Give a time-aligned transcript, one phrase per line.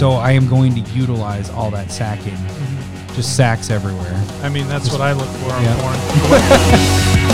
[0.00, 2.32] So I am going to utilize all that sacking.
[2.32, 3.14] Mm-hmm.
[3.16, 4.24] Just sacks everywhere.
[4.42, 5.78] I mean, that's what I look for on Yeah.
[5.78, 5.94] porn.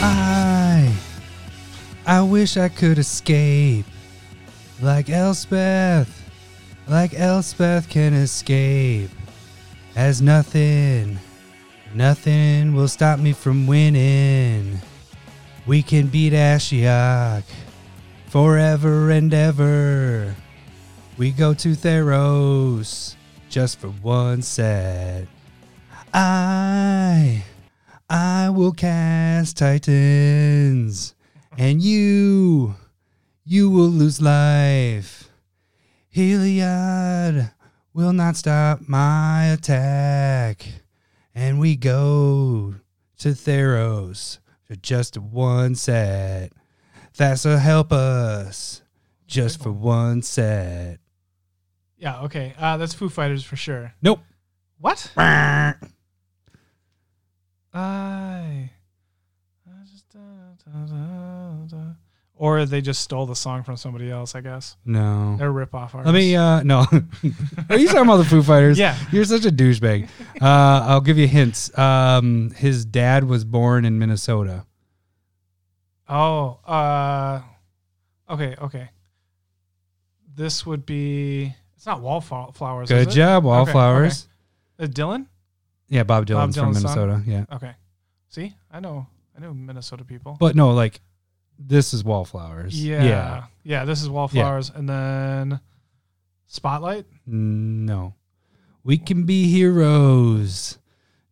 [0.00, 0.94] I
[2.06, 3.86] I wish I could escape
[4.80, 6.30] like Elspeth,
[6.86, 9.10] like Elspeth can escape.
[9.96, 11.18] As nothing,
[11.92, 14.80] nothing will stop me from winning.
[15.68, 17.42] We can beat Ashiok
[18.28, 20.34] forever and ever.
[21.18, 23.16] We go to Theros
[23.50, 25.26] just for one set.
[26.14, 27.44] I
[28.08, 31.14] I will cast Titans,
[31.58, 32.74] and you,
[33.44, 35.28] you will lose life.
[36.16, 37.52] Heliod
[37.92, 40.66] will not stop my attack,
[41.34, 42.76] and we go
[43.18, 46.52] to Theros for just one set.
[47.16, 48.82] Thassa help us
[49.26, 50.98] just for one set.
[51.96, 52.54] Yeah, okay.
[52.58, 53.94] Uh, that's Foo Fighters for sure.
[54.02, 54.20] Nope.
[54.78, 55.10] What?
[55.16, 55.74] I.
[57.74, 58.70] I
[59.90, 61.07] just, uh.
[62.40, 64.76] Or they just stole the song from somebody else, I guess.
[64.84, 65.36] No.
[65.36, 66.12] They're rip-off artists.
[66.12, 66.86] Let me uh no.
[67.68, 68.78] Are you talking about the Foo Fighters?
[68.78, 68.96] Yeah.
[69.10, 70.08] You're such a douchebag.
[70.40, 70.44] Uh
[70.86, 71.76] I'll give you hints.
[71.76, 74.64] Um his dad was born in Minnesota.
[76.08, 77.42] Oh, uh,
[78.30, 78.88] okay, okay.
[80.34, 81.54] This would be.
[81.76, 82.88] It's not Wallflowers.
[82.88, 84.26] Good job, Wallflowers.
[84.80, 84.90] okay.
[84.90, 85.26] Uh, Dylan?
[85.88, 87.08] Yeah, Bob Dylan's from Dylan's son?
[87.08, 87.22] Minnesota.
[87.26, 87.44] Yeah.
[87.56, 87.72] Okay.
[88.30, 90.36] See, I know, I know Minnesota people.
[90.40, 91.00] But no, like
[91.58, 92.82] this is Wallflowers.
[92.82, 93.44] yeah, Yeah.
[93.64, 95.60] yeah, This is Wallflowers, and then
[96.46, 97.06] Spotlight.
[97.26, 98.14] No.
[98.84, 100.78] We can be heroes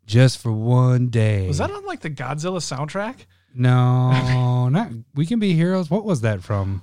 [0.06, 1.46] just for one day.
[1.46, 3.26] Was that on like the Godzilla soundtrack?
[3.54, 5.90] No, not we can be heroes.
[5.90, 6.82] What was that from?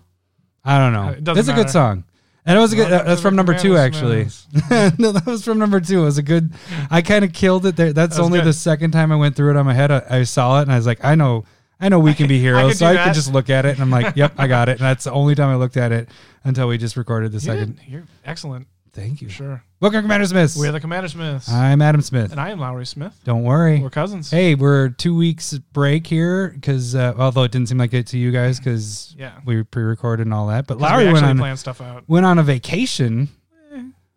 [0.66, 1.12] I don't Uh, know.
[1.12, 2.06] it doesn't That's a good song.
[2.46, 2.90] And it was a good.
[2.90, 4.24] That's from number two, actually.
[4.98, 6.02] no, that was from number two.
[6.02, 6.52] It was a good.
[6.92, 7.94] I kind of killed it there.
[7.94, 8.48] That's That only good.
[8.48, 9.92] the second time I went through it on my head.
[9.92, 11.46] I, I saw it and I was like, I know,
[11.84, 12.80] I know, we can be I heroes.
[12.80, 13.06] so I that.
[13.06, 14.74] could just look at it and I'm like, Yep, I got it.
[14.74, 16.10] And that's the only time I looked at it
[16.44, 17.76] until we just recorded the You second.
[17.78, 17.88] did.
[17.88, 18.68] You're excellent.
[18.94, 19.30] Thank you.
[19.30, 19.64] Sure.
[19.80, 20.56] Welcome, Commander Smith.
[20.58, 22.32] We're the Commander Smiths, I'm Adam Smith.
[22.32, 23.20] and I am Lowry Smith.
[23.24, 23.80] Don't worry.
[23.80, 24.30] We're cousins.
[24.30, 28.18] Hey, we're two weeks break here because uh, although it didn't seem like it to
[28.20, 29.32] you guys because Yeah.
[29.46, 32.04] we pre-recorded and all that, but 'Cause Lowry we went actually on plan stuff out.
[32.08, 33.30] went on a vacation.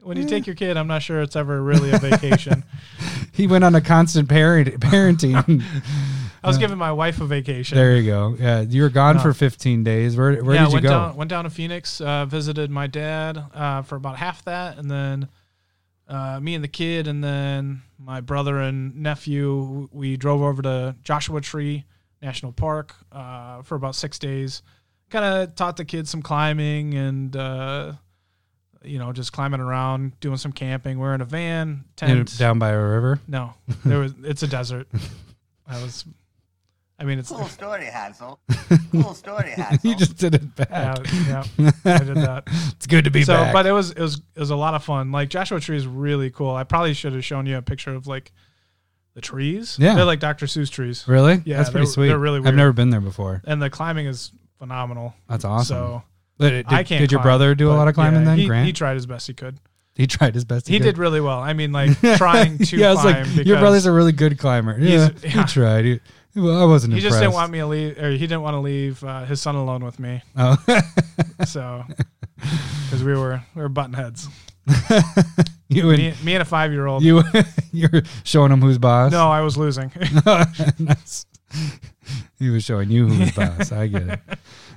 [0.03, 2.63] When you take your kid, I'm not sure it's ever really a vacation.
[3.33, 5.63] He went on a constant parent parenting.
[6.47, 7.77] I was giving my wife a vacation.
[7.77, 8.37] there you go.
[8.39, 9.23] Yeah, you were gone No.
[9.23, 10.17] for 15 days.
[10.17, 10.89] Where where yeah, did you went go?
[10.91, 14.91] down went down to Phoenix, uh, visited my dad uh, for about half that, and
[14.91, 15.29] then
[16.09, 19.89] uh, me and the kid, and then my brother and nephew.
[19.93, 21.85] We drove over to Joshua Tree
[22.23, 24.63] National Park uh, for about six days.
[25.11, 27.93] Kind of taught the kids some climbing and uh,
[28.85, 30.99] you know just climbing around, doing some camping.
[30.99, 32.39] We're in a van, tent.
[32.39, 33.21] down by a river.
[33.29, 34.15] No, there was.
[34.25, 34.87] It's a desert.
[35.67, 36.05] I was.
[36.99, 37.31] I mean, it's.
[37.31, 38.41] Cool story, Hansel.
[38.91, 39.91] Cool story, Hansel.
[39.91, 41.07] you just did it Yeah, back.
[41.13, 41.45] yeah,
[41.85, 42.45] I did that.
[42.77, 43.53] It's good to be so, back.
[43.53, 45.13] but it was it was it was a lot of fun.
[45.13, 46.55] Like Joshua Tree is really cool.
[46.55, 48.33] I probably should have shown you a picture of like
[49.15, 49.77] the trees.
[49.79, 49.95] Yeah.
[49.95, 50.47] they're like Dr.
[50.47, 51.43] Seuss trees, really?
[51.45, 52.09] Yeah, that's pretty sweet.
[52.09, 53.43] they're really I've never been there before.
[53.47, 55.15] and the climbing is phenomenal.
[55.29, 55.77] That's awesome.
[55.77, 56.03] So
[56.39, 57.01] but it, did, I can't.
[57.01, 58.67] did your climb, brother do a lot of climbing yeah, then, he, Grant?
[58.67, 59.59] He tried his best he could.
[59.95, 60.69] He tried his best.
[60.69, 60.85] He could.
[60.85, 61.39] did really well.
[61.41, 64.77] I mean, like trying to yeah, I was like, your brother's a really good climber.
[64.79, 65.85] Yeah, He's- he tried.
[65.87, 66.01] He,
[66.37, 67.13] well, I wasn't he impressed.
[67.15, 69.55] just didn't want me to leave, or he didn't want to leave uh, his son
[69.57, 70.23] alone with me.
[70.37, 70.57] Oh.
[71.47, 71.85] So,
[72.37, 74.27] because we were we were button heads.
[75.69, 77.03] you and Me, me and a five year old.
[77.03, 77.23] you
[77.73, 79.13] you're showing him who's boss.
[79.13, 79.91] No, I was losing.
[82.39, 83.71] He was showing you who's boss.
[83.73, 84.21] I get it.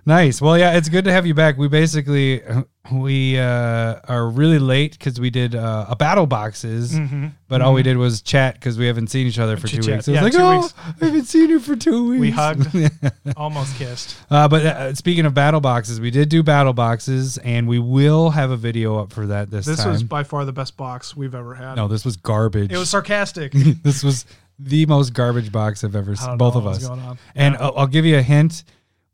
[0.06, 0.42] Nice.
[0.42, 1.58] Well, yeah, it's good to have you back.
[1.58, 2.42] We basically
[2.92, 7.34] we uh, are really late because we did uh, a battle boxes, Mhm.
[7.48, 10.08] but all we did was chat because we haven't seen each other for two weeks.
[10.08, 10.74] It was Yeah, like, two oh, weeks.
[11.02, 12.22] I haven't seen you for two weeks.
[12.22, 12.92] We hugged.
[13.38, 14.16] Almost kissed.
[14.32, 18.32] Uh, but uh, speaking of battle boxes, we did do battle boxes, and we will
[18.32, 19.92] have a video up for that this, This time.
[19.92, 21.76] was by far the best box we've ever had.
[21.76, 22.72] no, this was garbage.
[22.72, 23.52] It was sarcastic.
[23.84, 24.26] this was
[24.58, 26.38] the most garbage box I've ever seen.
[26.38, 26.88] Both of was us.
[26.88, 27.18] going on.
[27.36, 27.56] And.
[27.58, 28.64] I'll, I'll give you a hint.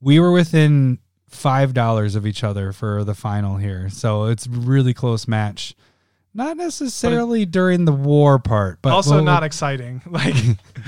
[0.06, 1.00] We were within
[1.30, 5.75] five dollars of each other for the final here, so it's really close match.
[6.31, 10.02] Not necessarily during the war part, but also we'll- not exciting.
[10.10, 10.36] Like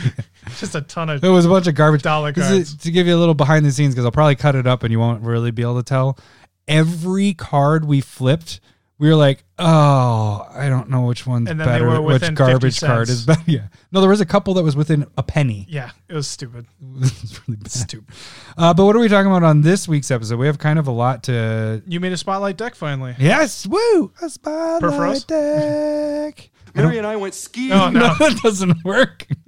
[0.60, 2.04] just a ton of It was a bunch of garbage.
[2.04, 2.74] dollar cards.
[2.74, 4.84] it- to give you a little behind the scenes, because I'll probably cut it up
[4.84, 6.20] and you won't really be able to tell.
[6.68, 8.60] Every card we flipped
[9.00, 11.88] we were like, oh, I don't know which one's And then they better.
[11.90, 13.42] were Which within 50 garbage card is better?
[13.48, 13.68] Yeah.
[13.92, 15.66] No, there was a couple that was within a penny.
[15.70, 16.66] Yeah, it was stupid.
[16.96, 17.72] it was really bad.
[17.72, 18.14] Stupid.
[18.58, 20.38] Uh, but what are we talking about on this week's episode?
[20.40, 21.82] We have kind of a lot to.
[21.88, 23.16] You made a spotlight deck finally.
[23.20, 24.12] Yes, woo!
[24.22, 25.28] A spotlight Purphoros?
[25.28, 26.50] deck.
[26.78, 27.72] Mary and I went skiing.
[27.74, 29.26] Oh no, No, that doesn't work.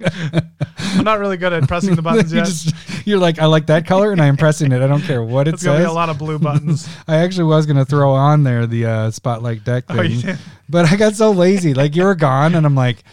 [0.78, 2.46] I'm not really good at pressing the buttons you yet.
[2.46, 2.74] just,
[3.06, 4.82] you're like, I like that color, and I am pressing it.
[4.82, 5.90] I don't care what it It's gonna be says.
[5.90, 6.88] a lot of blue buttons.
[7.08, 10.38] I actually was gonna throw on there the uh, spotlight deck thing, Oh, you did?
[10.68, 11.74] but I got so lazy.
[11.74, 13.04] Like you were gone, and I'm like,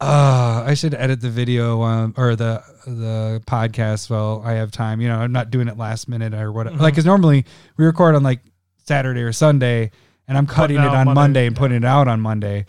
[0.00, 5.00] uh, I should edit the video um, or the the podcast while I have time.
[5.00, 6.74] You know, I'm not doing it last minute or whatever.
[6.74, 6.82] Mm-hmm.
[6.82, 7.44] Like, because normally
[7.76, 8.40] we record on like
[8.84, 9.92] Saturday or Sunday,
[10.26, 12.66] and I'm cutting Putting it it on Monday, Monday, and putting it out on Monday.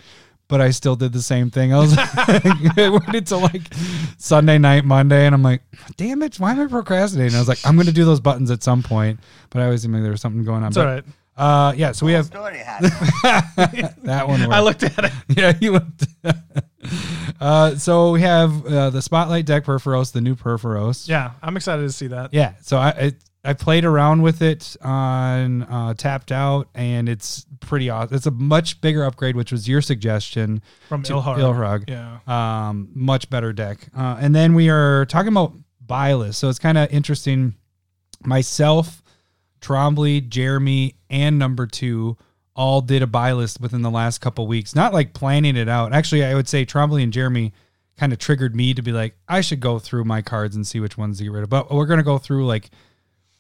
[0.54, 1.74] But I still did the same thing.
[1.74, 3.74] I was it waited till like
[4.20, 5.64] Sunday night, Monday, and I'm like,
[5.98, 7.36] damn it, why am I procrastinating?
[7.36, 9.20] I was like, I'm gonna do those buttons at some point,
[9.50, 10.68] but I always think there was something going on.
[10.68, 11.04] It's But, all right.
[11.36, 12.30] Uh, yeah, so we have
[14.04, 14.54] that one.
[14.54, 15.12] I looked at it.
[15.30, 16.06] yeah, you looked.
[17.42, 21.08] uh, so we have uh, the Spotlight deck Purphoros, the new Purphoros.
[21.10, 22.32] Yeah, I'm excited to see that.
[22.32, 22.54] Yeah.
[22.62, 23.12] So I I,
[23.46, 28.16] I played around with it on uh, Tapped Out, and it's pretty awesome.
[28.16, 30.62] It's a much bigger upgrade, which was your suggestion.
[30.88, 31.38] From to Ilhar.
[31.38, 31.90] Ilharg.
[31.90, 32.20] Yeah.
[32.26, 33.90] Um, much better deck.
[33.96, 35.54] Uh, and then we are talking about
[35.86, 36.40] buy list.
[36.40, 37.56] So it's kind of interesting.
[38.24, 39.04] Myself,
[39.60, 42.18] Trombley, Jeremy, and number two
[42.56, 44.76] all did a buy list within the last couple weeks.
[44.76, 45.92] Not like planning it out.
[45.92, 47.52] Actually, I would say Trombley and Jeremy
[47.98, 50.80] kind of triggered me to be like, I should go through my cards and see
[50.80, 51.50] which ones to get rid of.
[51.50, 52.70] But we're gonna go through like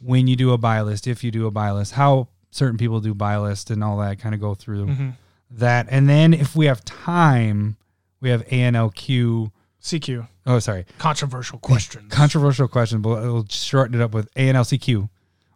[0.03, 2.99] when you do a buy list, if you do a buy list, how certain people
[2.99, 4.19] do buy list and all that.
[4.19, 5.09] Kind of go through Mm-hmm.
[5.51, 7.77] that, and then if we have time,
[8.21, 9.51] we have ANLQ.
[9.81, 10.27] CQ.
[10.45, 12.11] Oh, sorry, Controversial questions.
[12.13, 15.09] controversial question, but we'll shorten it up with ANLCQ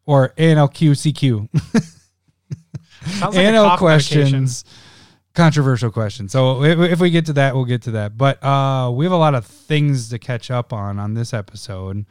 [0.06, 1.48] or ANLQCQ.
[3.06, 4.66] Sounds like a ANL questions,
[5.34, 6.32] controversial questions.
[6.32, 8.18] So if, if we get to that, we'll get to that.
[8.18, 12.06] But uh, we have a lot of things to catch up on on this episode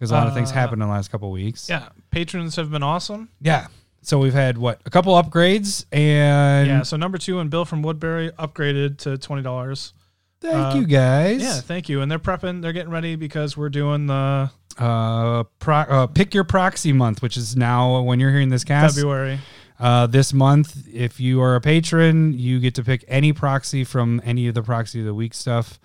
[0.00, 1.68] because a lot of things Uh, happened in the last couple weeks.
[1.68, 3.28] Yeah, patrons have been awesome.
[3.40, 3.66] Yeah.
[4.02, 7.82] So we've had what a couple upgrades and Yeah, so number two and Bill from
[7.82, 9.92] Woodbury upgraded to twenty dollars.
[10.40, 11.42] thank uh, you guys.
[11.42, 12.00] Yeah, thank you.
[12.00, 16.44] And they're prepping, they're getting ready because we're doing the Uh, pro, uh, pick your
[16.44, 18.94] proxy month, which is now when you're hearing this cast.
[18.96, 19.38] February.
[19.78, 24.20] Uh, this month, if you are a patron, you get to pick any proxy from
[24.24, 25.78] any of the proxy of the week stuff.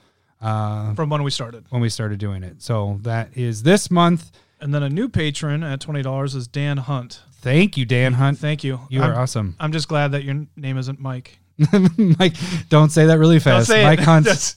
[0.45, 1.65] Uh, From when we started.
[1.69, 4.31] when we started doing it, so that is this month.
[4.61, 7.21] And then a new patron at twenty dollars is Dan Hunt.
[7.41, 8.37] Thank you, Dan Hunt.
[8.39, 8.79] Thank you.
[8.89, 9.55] You I'm, are awesome.
[9.59, 11.39] I'm just glad that your name isn't Mike.
[11.97, 12.35] Mike,
[12.69, 13.69] don't say that really fast.
[13.69, 14.05] Mike it.
[14.05, 14.55] Hunt.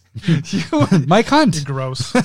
[0.53, 1.65] You, Mike Hunt.
[1.65, 2.15] gross.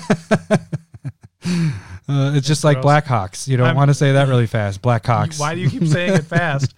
[2.06, 2.80] Uh, it's just like.
[2.80, 3.48] Blackhawks.
[3.48, 4.82] You don't I'm- want to say that really fast.
[4.82, 5.40] Blackhawks.
[5.40, 6.74] Why do you keep saying it fast?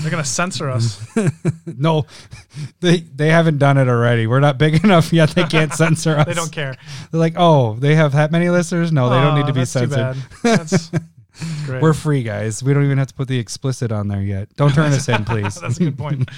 [0.00, 1.00] They're gonna censor us.
[1.66, 2.06] No,
[2.80, 4.26] they they haven't done it already.
[4.26, 5.30] We're not big enough yet.
[5.30, 6.26] They can't censor us.
[6.26, 6.76] They don't care.
[7.10, 8.92] They're like, oh, they have that many listeners?
[8.92, 10.16] No, they don't need to be that's censored.
[10.42, 10.90] That's
[11.66, 11.82] great.
[11.82, 12.62] We're free, guys.
[12.62, 14.54] We don't even have to put the explicit on there yet.
[14.56, 15.56] Don't turn us in, please.
[15.56, 16.30] That's a good point.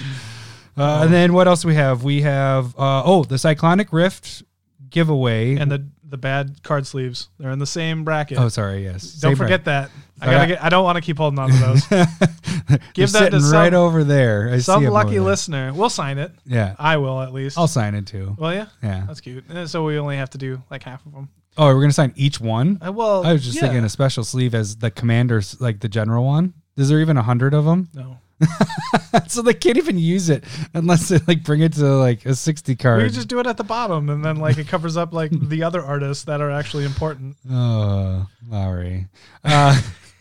[0.75, 2.03] Uh, and then what else we have?
[2.03, 4.43] We have uh, oh the Cyclonic Rift
[4.89, 5.55] giveaway.
[5.55, 7.29] And the the bad card sleeves.
[7.37, 8.37] They're in the same bracket.
[8.37, 9.13] oh, sorry, yes.
[9.13, 9.91] Don't Same forget that.
[10.21, 10.63] I gotta got- get.
[10.63, 11.85] I don't want to keep holding on to those.
[12.93, 14.49] Give that to sitting right over there.
[14.53, 15.71] I Some lucky listener.
[15.73, 16.31] We'll sign it.
[16.45, 17.57] Yeah, I will at least.
[17.57, 18.35] I'll sign it too.
[18.37, 19.03] well, yeah, Yeah.
[19.07, 19.45] that's cute.
[19.67, 21.29] So we only have to do like half of them.
[21.57, 22.79] Oh, we're gonna sign each one.
[22.85, 23.61] Uh, well, I was just yeah.
[23.63, 26.53] thinking a special sleeve as the commander's, like the general one.
[26.75, 27.89] Is there even a hundred of them?
[27.95, 28.17] No,
[29.27, 30.43] so they can't even use it
[30.75, 33.01] unless they like bring it to like a sixty card.
[33.01, 35.63] we just do it at the bottom, and then like it covers up like the
[35.63, 37.35] other artists that are actually important.
[37.49, 39.07] Oh, Lowry.
[39.43, 39.79] Uh,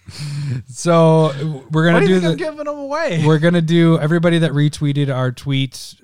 [0.69, 2.37] so we're gonna do do the.
[2.37, 3.23] giving them away?
[3.27, 5.95] We're gonna do everybody that retweeted our tweet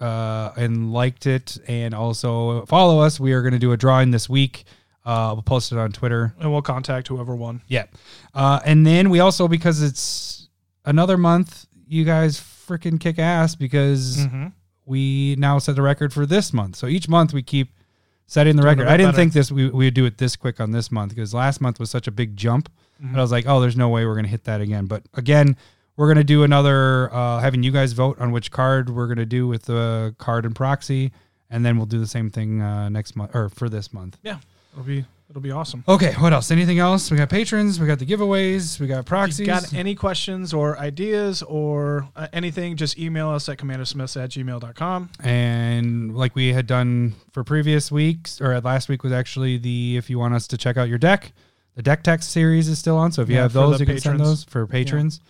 [0.00, 3.20] uh, and liked it, and also follow us.
[3.20, 4.64] We are gonna do a drawing this week.
[5.04, 6.32] Uh, we'll post it on Twitter.
[6.38, 7.60] and we'll contact whoever won.
[7.68, 7.86] Yeah,
[8.34, 10.48] uh, and then we also because it's
[10.84, 14.46] another month, you guys freaking kick ass because Mm-hmm.
[14.86, 16.76] we now set the record for this month.
[16.76, 17.72] So each month we keep
[18.26, 18.88] setting the Doing record.
[18.88, 19.16] I didn't better.
[19.16, 21.78] think this we, we would do it this quick on this month because last month
[21.80, 22.68] was such a big jump.
[23.02, 23.12] Mhm.
[23.12, 24.86] But I was like, oh, there's no way we're gonna hit that again.
[24.86, 25.56] But again,
[25.96, 29.46] we're gonna do another uh, having you guys vote on which card we're gonna do
[29.48, 31.12] with the card and proxy,
[31.50, 34.16] and then we'll do the same thing uh, next month or for this month.
[34.22, 34.38] Yeah,
[34.72, 35.82] it'll be it'll be awesome.
[35.88, 36.50] Okay, what else?
[36.50, 37.10] Anything else?
[37.10, 39.40] We got patrons, we got the giveaways, we got If proxies.
[39.40, 44.28] you got any questions or ideas or uh, anything, just email us at commandersmiths at
[44.30, 45.08] gmail.com.
[45.20, 50.10] And like we had done for previous weeks, or last week was actually the if
[50.10, 51.32] you want us to check out your deck,
[51.74, 53.12] the deck text series is still on.
[53.12, 54.28] So if you Yeah, have for those, the you can send patrons.
[54.28, 55.20] those for patrons.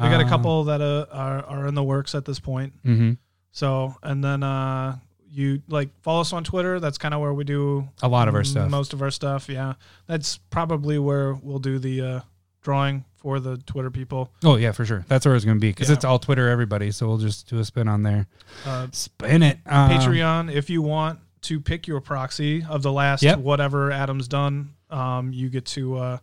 [0.00, 2.72] We got a Um, couple that uh, are are in the works at this point.
[2.84, 3.18] mhm.
[3.52, 4.96] So and then uh,
[5.30, 6.80] you like follow us on Twitter.
[6.80, 8.70] That's kind of where we do A lot of our stuff.
[8.70, 9.74] Most of our stuff, yeah.
[10.06, 12.20] That's probably where we'll do the uh,
[12.62, 14.30] drawing for the Twitter people.
[14.42, 15.04] Oh yeah, for sure.
[15.08, 15.94] That's where it's gonna be because Yeah.
[15.96, 16.90] it's all Twitter everybody.
[16.90, 18.26] So we'll just do a spin on there.
[18.66, 19.58] Uh, Spin it.
[19.66, 23.38] Um, Patreon, if you want to pick your proxy of the last Yep.
[23.40, 26.18] whatever Adam's done, um, you get to uh,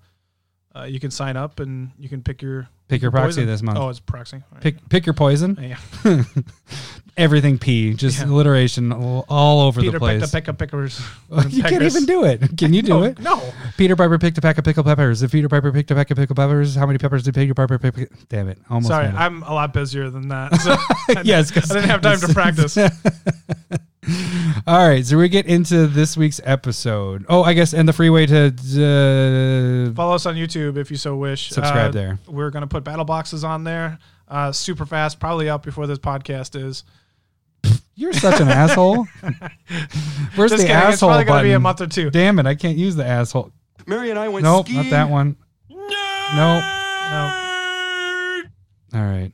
[0.76, 3.46] uh, you can sign up and you can pick your Pick your proxy poison.
[3.46, 3.78] this month.
[3.78, 4.42] Oh, it's proxy.
[4.52, 4.62] Right.
[4.62, 5.58] Pick pick your poison.
[5.62, 5.78] Yeah.
[7.18, 8.26] Everything P, just Yeah.
[8.26, 10.22] alliteration all, over Peter the place.
[10.22, 11.02] Peter picked a pick a pickers.
[11.54, 12.58] you can't even do it.
[12.58, 13.20] Can you do no, it?
[13.20, 13.54] No.
[13.78, 15.22] Peter Piper picked a pack of pickled peppers.
[15.22, 17.78] If Peter Piper picked a pack of pickled peppers, how many peppers did Peter Piper
[17.78, 18.10] pick?
[18.30, 18.58] Damn it!
[18.70, 18.88] Almost.
[18.88, 19.06] Sorry.
[19.08, 20.56] I'm a lot busier than that.
[20.62, 20.76] So
[21.24, 22.76] yes, I didn't have time to practice.
[24.68, 27.26] All right, so we get into this week's episode.
[27.30, 30.98] Oh, I guess, and the free way to uh, Follow us on YouTube if you
[30.98, 31.50] so wish.
[31.50, 32.20] Subscribe Uh, there.
[32.28, 36.00] We're going to put battle boxes on there uh, super fast, probably up before this
[36.00, 36.84] podcast is.
[37.96, 39.06] You're such an asshole.
[40.36, 40.72] Where's Just the kidding.
[40.72, 42.10] asshole It's probably going to be a month or two.
[42.10, 42.46] Damn it!
[42.46, 43.52] I can't use the asshole.
[43.86, 44.84] Mary and I went Nope, skiing.
[44.84, 45.36] not that one.
[45.70, 45.78] No.
[45.78, 46.64] Nope.
[47.12, 48.44] No.
[48.94, 49.32] All right.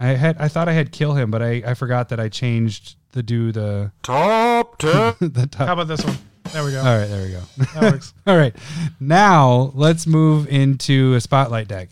[0.00, 2.96] I had I thought I had kill him, but I, I forgot that I changed
[3.12, 5.14] the do the Top ten.
[5.20, 5.66] the top.
[5.66, 6.16] How about this one?
[6.52, 6.78] There we go.
[6.78, 7.40] All right, there we go.
[7.74, 8.14] That works.
[8.26, 8.54] All right.
[9.00, 11.90] Now let's move into a spotlight deck.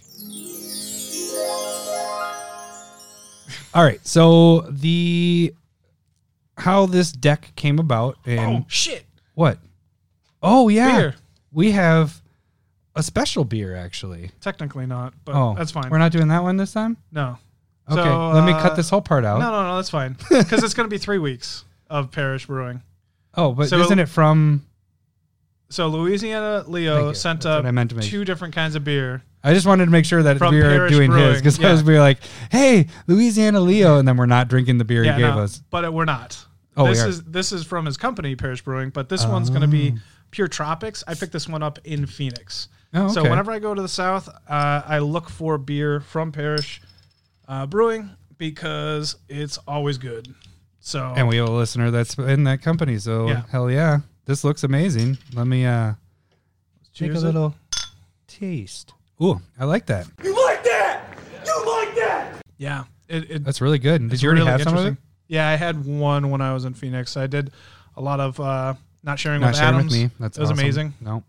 [3.74, 4.00] All right.
[4.06, 5.54] So the
[6.56, 9.04] how this deck came about and Oh, shit.
[9.34, 9.58] what?
[10.42, 10.96] Oh yeah.
[10.98, 11.14] Beer.
[11.52, 12.22] We have
[12.94, 14.30] a special beer actually.
[14.40, 15.90] Technically not, but oh, that's fine.
[15.90, 16.96] We're not doing that one this time?
[17.12, 17.38] no.
[17.90, 18.02] Okay.
[18.02, 19.38] So, let me uh, cut this whole part out.
[19.38, 20.16] No, no, no, that's fine.
[20.28, 22.82] Because it's going to be three weeks of Parish Brewing.
[23.34, 24.66] Oh, but So- isn't it from
[25.68, 28.04] So Louisiana Leo sent That's up I meant to make.
[28.06, 29.22] two different kinds of beer.
[29.44, 31.68] I just wanted to make sure that we were doing his because yeah.
[31.68, 32.18] I was be like,
[32.50, 35.62] "Hey, Louisiana Leo," and then we're not drinking the beer yeah, he gave no, us.
[35.70, 36.44] but we're not.
[36.76, 39.68] Oh, this is this is from his company, Parish Brewing, but this one's going to
[39.68, 40.00] be Oh.
[40.32, 41.04] Pure Tropics.
[41.06, 42.68] I picked this one up in Phoenix.
[42.92, 46.80] Oh, So whenever I go to the south, uh, I look for beer from Parish
[47.48, 50.34] uh, Brewing because it's always good.
[50.80, 53.42] So and we have a listener that's in that company, so Yeah.
[53.50, 55.18] hell yeah, this looks amazing.
[55.34, 55.94] Let me uh
[56.94, 57.26] take a Cheers it.
[57.26, 57.54] little
[58.26, 58.92] taste.
[59.22, 60.06] Ooh, I like that.
[60.22, 61.04] You like that?
[61.46, 62.42] You like that?
[62.58, 64.08] yeah, it, it, That's really good.
[64.10, 64.96] Did you already really have some of it?
[65.28, 67.16] Yeah, I had one when I was in Phoenix.
[67.16, 67.50] I did
[67.96, 69.92] a lot of uh, not sharing Not with sharing Adams.
[69.92, 70.10] with me.
[70.20, 70.60] That's it was awesome.
[70.62, 70.94] amazing.
[71.00, 71.24] No.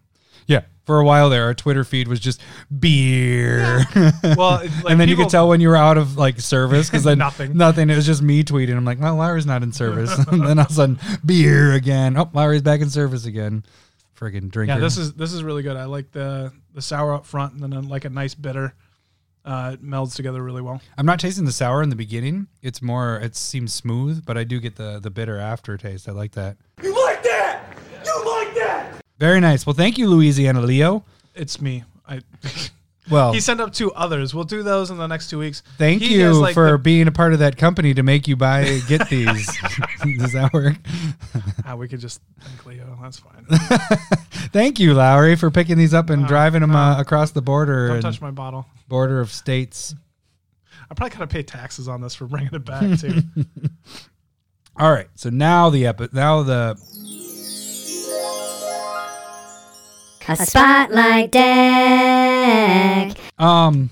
[0.48, 2.42] Yeah, for a while there, our Twitter feed was just
[2.80, 3.84] beer.
[4.24, 6.90] Well, like and then you people- could tell when you were out of like service
[6.90, 7.56] because then Nothing.
[7.58, 7.90] nothing.
[7.90, 8.76] It was just me tweeting.
[8.76, 10.18] I'm like, well, Larry's not in service.
[10.28, 12.18] and then all of a sudden, beer again.
[12.18, 13.64] Oh, Larry's back in service again.
[14.20, 14.74] Friggin' drinker.
[14.74, 15.78] Yeah, this is this is really good.
[15.78, 18.74] I like the the sour up front and then uh, like a nice bitter.
[19.46, 20.82] Uh, it melds together really well.
[20.98, 22.48] I'm not tasting the sour in the beginning.
[22.62, 23.18] It's more.
[23.18, 26.10] It seems smooth, but I do get the the bitter aftertaste.
[26.10, 26.58] I like that.
[26.82, 27.64] You like that?
[28.06, 28.37] You like that?
[29.20, 29.66] Very nice.
[29.66, 31.04] Well, thank you, Louisiana Leo.
[31.36, 31.84] It's me.
[32.08, 32.22] I
[33.10, 34.36] Well, he sent up two others.
[34.36, 35.64] We'll do those in the next two weeks.
[35.78, 38.36] thank He you like, for the- being a part of that company to make you
[38.36, 39.46] buy get these.
[40.20, 40.76] Does that work?
[41.66, 43.00] Ah, we could just thank Leo.
[43.02, 43.46] That's fine.
[44.52, 46.78] Thank you, Lowry, for picking these up and No, driving them no.
[46.78, 48.66] uh, across the border Don't touch my bottle.
[48.90, 49.96] border of states.
[50.92, 53.22] I probably gotta pay taxes on this for bringing it back too.
[54.76, 56.78] All right, so now the epi- now the
[60.30, 63.18] A spotlight deck.
[63.40, 63.90] um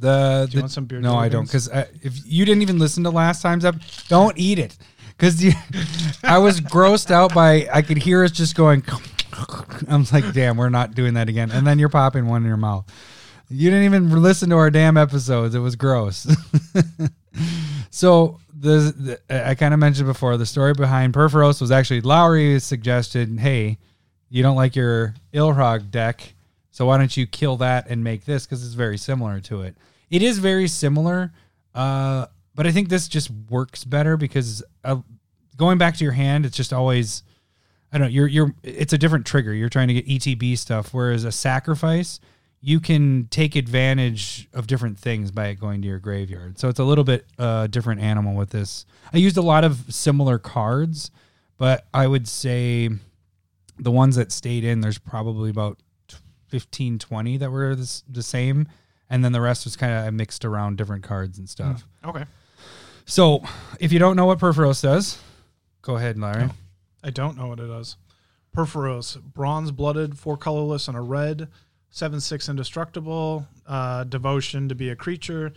[0.00, 1.00] the, Do you the- want some beer?
[1.00, 1.68] no, I don't because
[2.02, 3.74] if you didn't even listen to last time's up,
[4.08, 4.76] don't eat it
[5.16, 5.42] because
[6.22, 8.84] I was grossed out by I could hear us just going.
[9.88, 11.50] I'm like, damn, we're not doing that again.
[11.50, 12.86] And then you're popping one in your mouth.
[13.48, 15.54] You didn't even listen to our damn episodes.
[15.54, 16.26] It was gross.
[17.90, 22.58] so the, the I kind of mentioned before the story behind Purphoros was actually Lowry
[22.60, 23.78] suggested, hey,
[24.30, 26.34] you don't like your Ilharg deck,
[26.70, 29.76] so why don't you kill that and make this because it's very similar to it.
[30.10, 31.32] It is very similar,
[31.74, 34.96] uh, but I think this just works better because uh,
[35.56, 37.22] going back to your hand, it's just always
[37.92, 38.12] I don't know.
[38.12, 38.54] You're you're.
[38.62, 39.54] It's a different trigger.
[39.54, 42.20] You're trying to get ETB stuff, whereas a sacrifice,
[42.60, 46.58] you can take advantage of different things by going to your graveyard.
[46.58, 48.84] So it's a little bit uh, different animal with this.
[49.12, 51.10] I used a lot of similar cards,
[51.56, 52.90] but I would say
[53.78, 55.78] the ones that stayed in, there's probably about
[56.48, 58.68] 15, 20 that were this, the same,
[59.10, 61.86] and then the rest was kind of mixed around different cards and stuff.
[62.04, 62.24] Okay.
[63.06, 63.42] So
[63.80, 65.18] if you don't know what Purphoros does,
[65.82, 66.50] go ahead, Larry.
[67.02, 67.96] I don't know what it is.
[68.54, 71.48] Purphoros, bronze blooded, four colorless, and a red.
[71.90, 73.46] Seven six indestructible.
[73.66, 75.52] Uh, devotion to be a creature.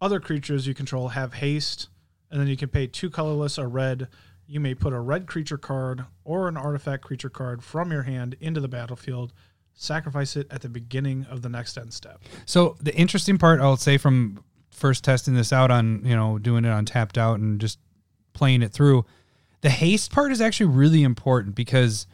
[0.00, 1.88] Other creatures you control have haste,
[2.30, 4.08] and then you can pay two colorless or red.
[4.48, 8.34] You may put a red creature card or an artifact creature card from your hand
[8.40, 9.34] into the battlefield.
[9.74, 12.22] Sacrifice it at the beginning of the next end step.
[12.46, 16.64] So the interesting part, I'll say from first testing this out on, you know, doing
[16.64, 17.78] it on tapped out and just
[18.32, 19.04] playing it through,
[19.60, 22.06] the haste part is actually really important because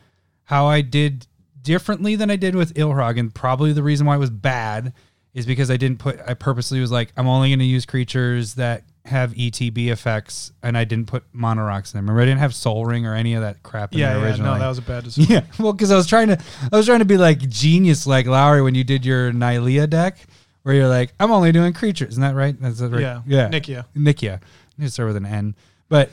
[0.44, 1.26] how I did
[1.62, 4.92] differently than I did with Ilharg, and probably the reason why it was bad
[5.34, 6.20] is because I didn't put.
[6.26, 10.78] I purposely was like, I'm only going to use creatures that have ETB effects, and
[10.78, 12.06] I didn't put mono rocks in them.
[12.06, 14.26] Remember, I didn't have Soul Ring or any of that crap in Yeah, there yeah,
[14.28, 14.50] originally.
[14.54, 15.30] no, that was a bad decision.
[15.32, 16.38] Yeah, well, because I was trying to,
[16.72, 20.16] I was trying to be like genius, like Lowry when you did your Nylea deck,
[20.62, 22.58] where you're like, I'm only doing creatures, isn't that right?
[22.58, 23.00] That's right.
[23.00, 23.84] Yeah, yeah, Nikya.
[23.94, 24.40] Nikya.
[24.78, 25.54] You start with an N,
[25.90, 26.10] but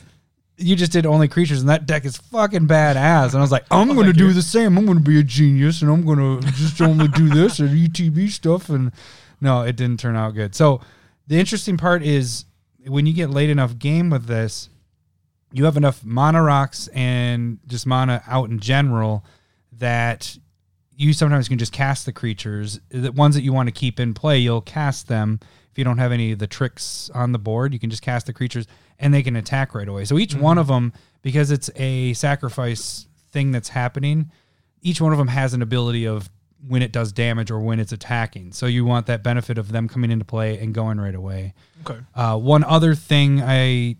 [0.57, 3.27] you just did only creatures, and that deck is fucking badass.
[3.29, 4.33] And I was like, I'm Oh, going to do you.
[4.33, 4.77] the same.
[4.77, 7.69] I'm going to be a genius, and I'm going to just only do this and
[7.69, 8.69] ETB stuff.
[8.69, 8.91] And
[9.39, 10.53] no, it didn't turn out good.
[10.53, 10.81] So
[11.25, 12.45] the interesting part is
[12.88, 14.69] when you get late enough game with this,
[15.51, 19.25] you have enough mana rocks and just mana out in general
[19.73, 20.38] that
[20.95, 22.79] you sometimes can just cast the creatures.
[22.89, 25.39] The ones that you want to keep in play, you'll cast them.
[25.71, 28.25] If you don't have any of the tricks on the board, you can just cast
[28.25, 28.67] the creatures
[29.00, 30.05] and they can attack right away.
[30.05, 30.59] So each one mm-hmm.
[30.59, 34.31] of them, because it's a sacrifice thing that's happening,
[34.81, 36.29] each one of them has an ability of
[36.68, 38.53] when it does damage or when it's attacking.
[38.53, 41.53] So you want that benefit of them coming into play and going right away.
[41.86, 42.00] Okay.
[42.13, 43.98] Uh, one other thing I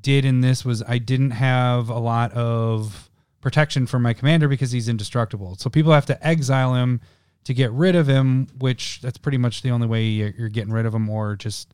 [0.00, 4.72] did in this was I didn't have a lot of protection for my commander because
[4.72, 5.56] he's indestructible.
[5.56, 7.00] So people have to exile him
[7.44, 10.72] to get rid of him, which that's pretty much the only way you're you're getting
[10.72, 11.72] rid of him, or just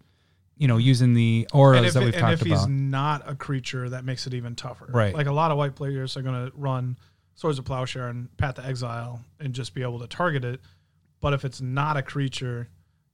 [0.59, 2.33] you know using the auras if, that we've talked about.
[2.33, 2.71] and if he's about.
[2.71, 4.87] not a creature, that makes it even tougher.
[4.91, 5.15] Right.
[5.15, 6.99] Like a lot of white players are going to run
[7.35, 10.61] Swords of Plowshare and Path to Exile and just be able to target it.
[11.21, 12.69] But if it's not a creature,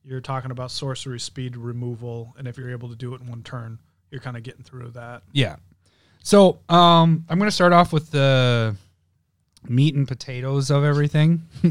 [0.05, 3.43] you're talking about sorcery speed removal, and if you're able to do it in one
[3.43, 3.79] turn,
[4.11, 5.23] you're kind of getting through that.
[5.33, 5.57] Yeah.
[6.23, 8.75] So um, I'm going to start off with the
[9.69, 11.43] meat and potatoes of everything.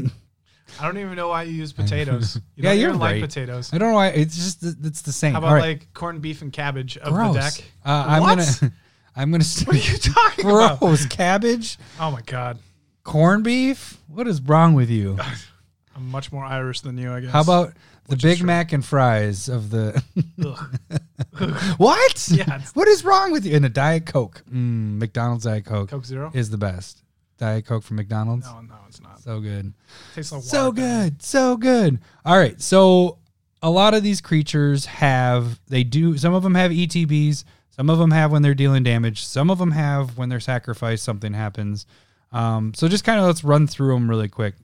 [0.80, 2.36] I don't even know why you use potatoes.
[2.54, 3.20] You Yeah, don't you're right.
[3.20, 3.72] like potatoes.
[3.72, 5.32] I don't know why it's just it's the same.
[5.32, 5.60] How about right.
[5.78, 7.34] like corned beef and cabbage of gross?
[7.34, 7.64] the deck?
[7.84, 8.72] Uh, I'm gonna
[9.18, 9.44] I'm gonna.
[9.64, 10.78] What are you talking about?
[10.80, 12.58] gross cabbage, Oh my god,
[13.04, 13.98] corned beef.
[14.06, 15.18] What is wrong with you?
[15.96, 17.30] I'm much more Irish than you, I guess.
[17.32, 17.68] How about
[18.06, 18.46] the Which is Big true.
[18.46, 20.00] Mac and fries of the
[20.44, 20.78] Ugh.
[21.78, 22.28] what?
[22.30, 23.56] Yeah, it's- What is wrong with you?
[23.56, 24.42] And a Diet Coke.
[24.50, 26.30] Mm, McDonald's Diet Coke, Coke Zero?
[26.34, 27.02] is the best.
[27.38, 28.46] Diet Coke from McDonald's.
[28.46, 29.20] No, no, it's not.
[29.20, 29.72] So good.
[30.14, 30.76] tastes like so water.
[30.80, 33.18] good so good all right so
[33.62, 37.44] a lot of these creatures have they do some of them have etbs
[37.78, 39.22] some of them have when they're dealing damage.
[39.24, 41.86] Some of them have when they're sacrificed something happens.
[42.32, 44.54] Um, so just kind of let's run through them really quick.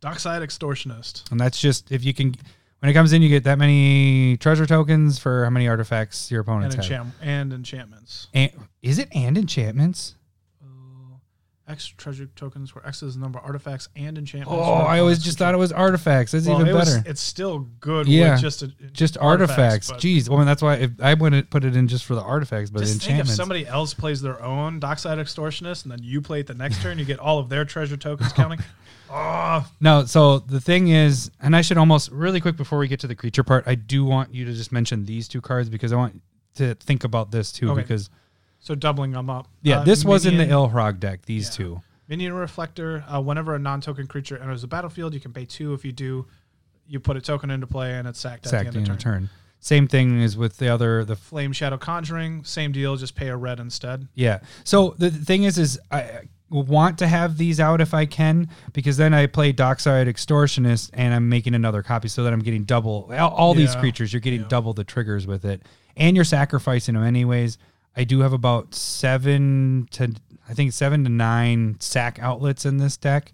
[0.00, 1.30] Dockside extortionist.
[1.30, 2.34] and that's just if you can
[2.80, 6.40] when it comes in you get that many treasure tokens for how many artifacts your
[6.40, 8.26] And, opponents have and enchantments.
[8.34, 8.50] and,
[8.82, 10.14] is it and enchantments
[11.68, 14.52] X treasure tokens where X is the number of artifacts and enchantments.
[14.66, 17.20] oh i always just thought it was artifacts that's well, even it was- better it's
[17.20, 18.32] still good Yeah.
[18.32, 19.90] with just a, just artifacts.
[19.90, 22.70] but Jeez, well, that's why if I wouldn't put it in just for the artifacts,
[22.70, 26.40] but Just think if somebody else plays their own Dockside extortionist and then you play
[26.40, 28.58] it the next turn, you get all of their treasure tokens counting.
[29.08, 29.64] Ah.
[29.68, 32.98] Oh, No, so the thing is, and I should almost really quick before we get
[33.00, 35.92] to the creature part, I do want you to just mention these two cards because
[35.92, 36.20] I want
[36.56, 37.70] to think about this too.
[37.70, 37.82] Okay.
[37.82, 38.10] Because
[38.62, 39.48] so doubling them up.
[39.62, 41.26] yeah, Uh, this was in the minion- Ilharg deck.
[41.26, 41.50] These Yeah.
[41.66, 41.82] two.
[42.08, 43.04] Minion Reflector.
[43.12, 45.74] Uh, whenever a non-token creature enters the battlefield, you can pay two.
[45.74, 46.26] If you do,
[46.86, 48.98] you put a token into play and it's sacked at Sacked the in end of
[48.98, 49.12] turn.
[49.22, 49.30] turn.
[49.60, 52.96] Same thing as with the other the Flame Shadow Conjuring, same deal.
[52.96, 54.08] Just pay a red instead.
[54.14, 54.38] Yeah.
[54.64, 58.48] So the the thing is, is I want to have these out if I can,
[58.74, 62.64] because then I play Dockside Extortionist and I'm making another copy so that I'm getting
[62.64, 63.80] double all, all these Yeah.
[63.80, 64.12] creatures.
[64.12, 65.62] You're getting double the triggers with it,
[65.96, 67.56] and you're sacrificing them anyways.
[67.96, 70.14] I do have about seven to
[70.48, 73.32] I think seven to nine sack outlets in this deck,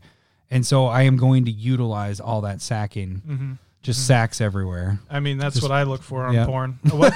[0.51, 3.23] and so I am going to utilize all that sacking.
[3.27, 3.53] Mm-hmm.
[3.83, 4.99] Just sacks everywhere.
[5.09, 6.47] I mean, that's Just- what I look for on yeah.
[6.47, 6.79] porn.
[6.93, 7.15] Oh, what?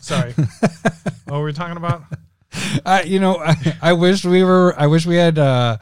[0.00, 0.32] Sorry.
[1.26, 2.04] what were we talking about?
[2.86, 4.74] I, you know, I, I wish we were.
[4.78, 5.78] I wish we had uh,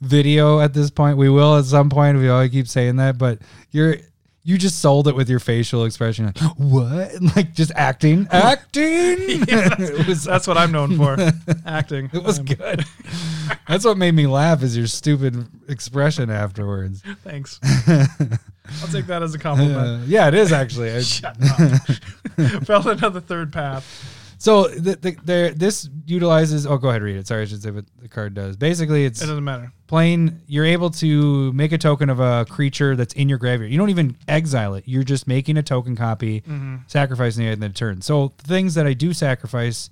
[0.00, 1.16] video at this point.
[1.18, 2.18] We will at some point.
[2.18, 3.40] We always keep saying that, but
[3.70, 3.96] you're
[4.42, 6.26] you just sold it with your facial expression.
[6.26, 7.10] Like, what?
[7.36, 8.82] Like just acting, acting.
[8.82, 11.16] it was That's what I'm known for.
[11.66, 12.10] Acting.
[12.12, 12.84] it was Um, good.
[13.68, 14.62] That's what made me laugh.
[14.62, 17.02] Is your stupid expression afterwards.
[17.22, 17.60] Thanks.
[17.62, 19.76] I'll take that as a compliment.
[19.76, 20.92] Uh, yeah, it is actually.
[20.92, 21.82] I- Shut up.
[22.64, 23.84] Feldon of the third path.
[24.42, 26.66] So the, the, this utilizes.
[26.66, 27.26] Oh, go ahead, read it.
[27.26, 28.56] Sorry, I should say what the card does.
[28.56, 29.70] Basically, it's It doesn't matter.
[29.86, 30.40] playing.
[30.46, 33.70] You're able to make a token of a creature that's in your graveyard.
[33.70, 34.84] You don't even exile it.
[34.86, 36.76] You're just making a token copy, Mm-hmm.
[36.86, 38.00] sacrificing it in the turn.
[38.00, 39.90] So the things that I do sacrifice,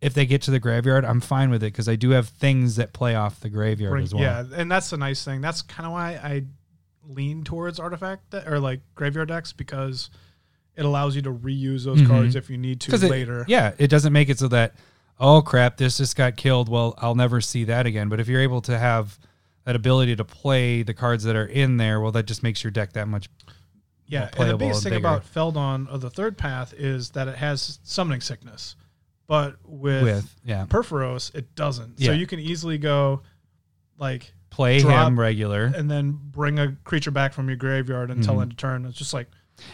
[0.00, 2.76] if they get to the graveyard, I'm fine with it because I do have things
[2.76, 4.22] that play off the graveyard Bring- as well.
[4.22, 5.42] Yeah, and that's the nice thing.
[5.42, 6.44] That's kind of why I
[7.06, 10.08] lean towards artifact de- or like graveyard decks because
[10.76, 12.06] it allows you to reuse those Mhm.
[12.08, 13.44] cards if you need to later.
[13.48, 14.74] yeah, it doesn't make it so that
[15.20, 16.68] oh crap, this just got killed.
[16.68, 18.08] Well, I'll never see that again.
[18.08, 19.16] But if you're able to have
[19.64, 22.70] that ability to play the cards that are in there, well, that just makes your
[22.72, 23.28] deck that much.
[24.06, 27.36] Yeah, and the biggest and thing about Feldon of the third path is that it
[27.36, 28.74] has summoning sickness,
[29.28, 31.98] but with, With yeah, Purphoros it doesn't.
[32.00, 32.08] Yeah.
[32.08, 33.22] So you can easily go
[33.98, 35.64] like play him regular.
[35.74, 38.42] and then bring a creature back from your graveyard until Mhm.
[38.42, 38.84] end of turn.
[38.84, 39.28] It's just like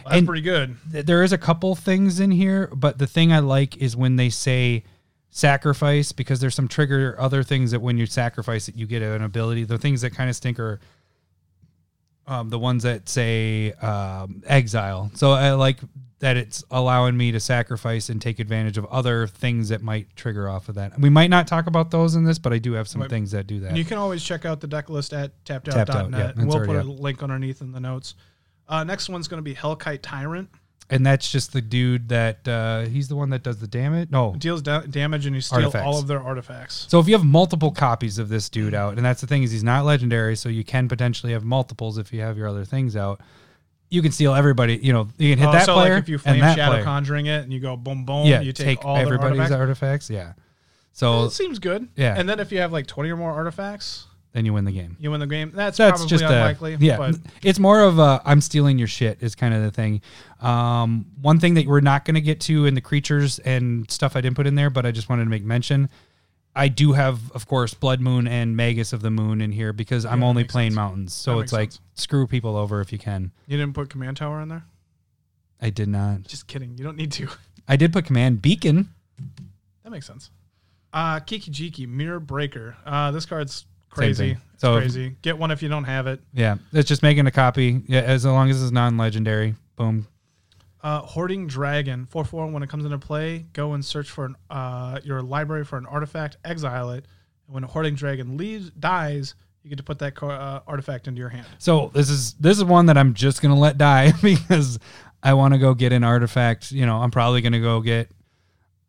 [0.04, 0.76] that's And- pretty good.
[0.92, 4.16] Th- There is a couple things in here, but the thing I like is when
[4.16, 4.84] they say
[5.30, 9.22] sacrifice because there's some trigger other things that when you sacrifice it, you get an
[9.22, 9.64] ability.
[9.64, 10.80] The things that kind of stink are
[12.26, 15.10] um, the ones that say um, exile.
[15.14, 15.80] So I like
[16.20, 20.48] that it's allowing me to sacrifice and take advantage of other things that might trigger
[20.48, 21.00] off of that.
[21.00, 23.08] We might not talk about those in this, but I do have some Right.
[23.10, 23.68] things that do that.
[23.68, 26.34] And you can always check out the deck list at Tapped Out, tappedout.net.
[26.36, 28.14] yeah, we'll put a link underneath in the notes.
[28.70, 30.48] Uh, next one's going to be Hellkite Tyrant.
[30.88, 34.10] and that's just the dude that uh, he's the one that does the damage.
[34.10, 35.84] No, Deals da- damage and you steal Artifacts.
[35.86, 36.86] all of their artifacts.
[36.88, 39.50] So if you have multiple copies of this dude out, and that's the thing is
[39.52, 42.96] he's not legendary, so you can potentially have multiples if you have your other things
[42.96, 43.20] out.
[43.92, 44.76] You can steal everybody.
[44.80, 46.56] You know, you can hit Oh, that so player like if you and flame that
[46.56, 46.84] shadow player.
[46.84, 50.08] conjuring it and you go boom boom, yeah, you take, all everybody's their artifacts.
[50.08, 50.10] artifacts.
[50.10, 50.32] Yeah.
[50.92, 51.88] So it seems good.
[51.96, 52.14] Yeah.
[52.16, 54.96] And then if you have like 20 or more artifacts, then you win the game.
[55.00, 55.50] you win the game.
[55.54, 56.74] That's, That's probably just unlikely.
[56.74, 56.96] a yeah.
[56.96, 60.02] But It's more of a I'm stealing your shit is kind of the thing.
[60.40, 64.14] Um, one thing that we're not going to get to in the creatures and stuff
[64.16, 65.88] I didn't put in there, but I just wanted to make mention.
[66.54, 70.04] I do have, of course, Blood Moon and Magus of the Moon in here because
[70.04, 70.76] I'm only playing sense.
[70.76, 71.14] mountains.
[71.14, 71.80] So That it's like sense.
[71.94, 73.30] screw people over if you can.
[73.46, 74.64] you didn't put Command Tower in there?
[75.60, 76.22] I did not.
[76.24, 76.76] Just kidding.
[76.76, 77.28] You don't need to.
[77.68, 78.88] I did put command beacon.
[79.84, 80.30] That makes sense.
[80.92, 82.76] Uh, Kiki Jiki, Mirror Breaker.
[82.84, 84.32] Uh, this card's crazy.
[84.54, 85.16] It's So if- crazy.
[85.22, 86.20] Get one if you don't have it.
[86.32, 87.82] Yeah, it's just making a copy.
[87.86, 89.54] Yeah, as long as it's non-legendary.
[89.76, 90.06] Boom.
[90.82, 92.46] Uh, Hoarding Dragon, 4 4.
[92.46, 95.84] When it comes into play, go and search for an, uh, your library for an
[95.86, 97.04] artifact, exile it.
[97.46, 101.18] And when a Hoarding Dragon leaves, dies, you get to put that uh, artifact into
[101.18, 101.46] your hand.
[101.58, 104.78] So this is this is one that I'm just gonna let die because
[105.22, 106.72] I want to go get an artifact.
[106.72, 108.10] You know, I'm probably gonna go get.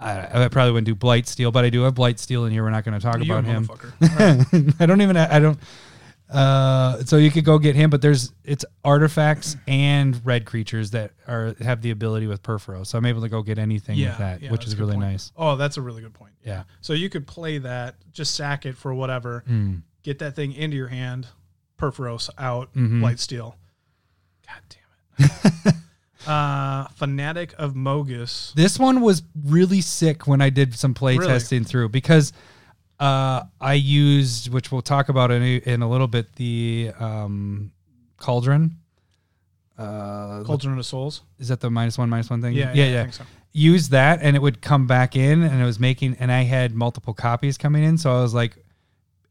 [0.02, 2.64] I, I probably wouldn't do Blightsteel, but I do have Blightsteel in here.
[2.64, 3.68] We're not going to talk You about him.
[3.68, 4.76] motherfucker.
[4.80, 5.16] I don't even.
[5.16, 5.60] I don't.
[6.30, 11.12] Uh, so you could go get him, but there's it's artifacts and red creatures that
[11.28, 12.86] are have the ability with Perforo.
[12.88, 15.08] So I'm able to go get anything yeah, with that, yeah, which is really point.
[15.12, 15.32] nice.
[15.36, 16.32] Oh, that's a really good point.
[16.46, 16.64] Yeah.
[16.80, 19.82] So you could play that, just sack it for whatever, Mm.
[20.04, 21.28] get that thing into your hand,
[21.78, 23.02] Purphoros out, Mhm.
[23.02, 23.56] Blightsteel.
[24.48, 25.28] God damn
[25.66, 25.76] it.
[26.28, 28.54] uh, Fanatic of Mogis.
[28.54, 31.32] This one was really sick when I did some play Really?
[31.32, 32.34] testing through because
[33.00, 37.72] uh, I used, which we'll talk about in a, in a little bit, the um,
[38.18, 38.78] cauldron.
[39.78, 41.22] Uh, Cauldron of Souls.
[41.40, 42.54] is that the minus one minus one thing?
[42.54, 43.00] Yeah, yeah, yeah, yeah.
[43.00, 43.24] I think so.
[43.54, 46.74] Use that, and it would come back in, and it was making, and I had
[46.76, 48.56] multiple copies coming in, so I was like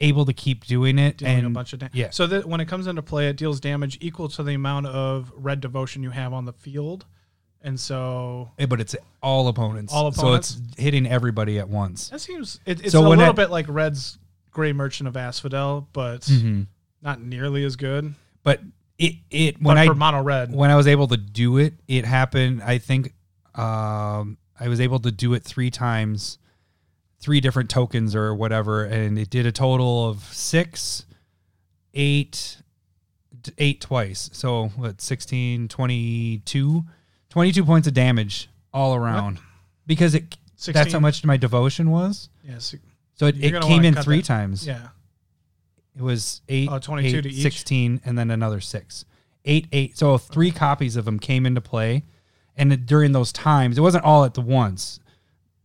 [0.01, 1.95] able to keep doing it, Dealing and a bunch of damage.
[1.95, 2.11] yeah.
[2.11, 5.33] So that when it comes into play, it deals damage equal to the amount of
[5.37, 7.05] red devotion you have on the field.
[7.63, 10.49] And so eh, but it's all opponents, All opponents.
[10.49, 12.09] so it's hitting everybody at once.
[12.09, 14.19] that seems it, it's So a when little I- bit like Red's
[14.51, 16.67] Gray Merchant of Asphodel, but Mhm.
[17.03, 18.15] not nearly as good.
[18.43, 18.63] But
[18.99, 21.75] it it when but I for mono red, when I was able to do it,
[21.87, 22.63] it happened.
[22.63, 23.13] I think
[23.55, 26.39] um, I was able to do it three times,
[27.21, 31.05] three different tokens or whatever, and it did a total of six,
[31.95, 32.57] eight,
[33.59, 34.31] eight twice.
[34.33, 36.85] So what, 16, 22,
[37.29, 39.39] 22 points of damage all around
[39.87, 40.37] because it.
[40.67, 42.29] That's how much my devotion was.
[42.47, 44.27] Yeah, So it, it came in three that.
[44.27, 44.67] times.
[44.67, 44.89] yeah.
[45.97, 47.43] It was eight, Oh, 22 eight, to each?
[47.43, 49.07] 16, and then another six.
[49.47, 49.97] Eight, eight.
[49.97, 52.05] So three copies of them came into play.
[52.57, 55.01] And during those times, it wasn't all at the once.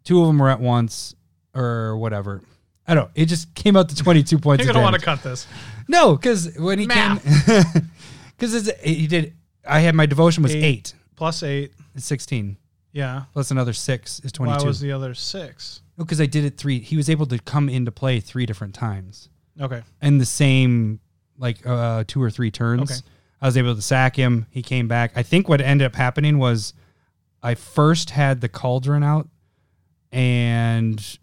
[0.05, 1.13] Two of them were at once
[1.55, 2.41] or whatever.
[2.87, 3.11] I don't know.
[3.15, 5.47] It just came out to 22 points You're gonna want to cut this.
[5.87, 7.23] No, because when he Math.
[7.73, 7.89] came...
[8.37, 9.33] Because he did...
[9.67, 10.63] I had my devotion was Eight.
[10.63, 10.93] eight.
[11.15, 11.73] Plus eight.
[11.95, 12.57] It's 16.
[12.91, 13.23] Yeah.
[13.33, 14.57] Plus another six is 22.
[14.57, 15.81] Why was the other six?
[15.97, 16.79] Because I did it three.
[16.79, 19.29] He was able to come into play three different times.
[19.59, 19.81] Okay.
[20.01, 20.99] in the same
[21.37, 22.91] like uh two or three turns.
[22.91, 23.01] Okay.
[23.41, 24.47] I was able to sack him.
[24.49, 25.11] He came back.
[25.15, 26.73] I think what ended up happening was
[27.41, 29.29] I first had the cauldron out
[30.11, 31.19] and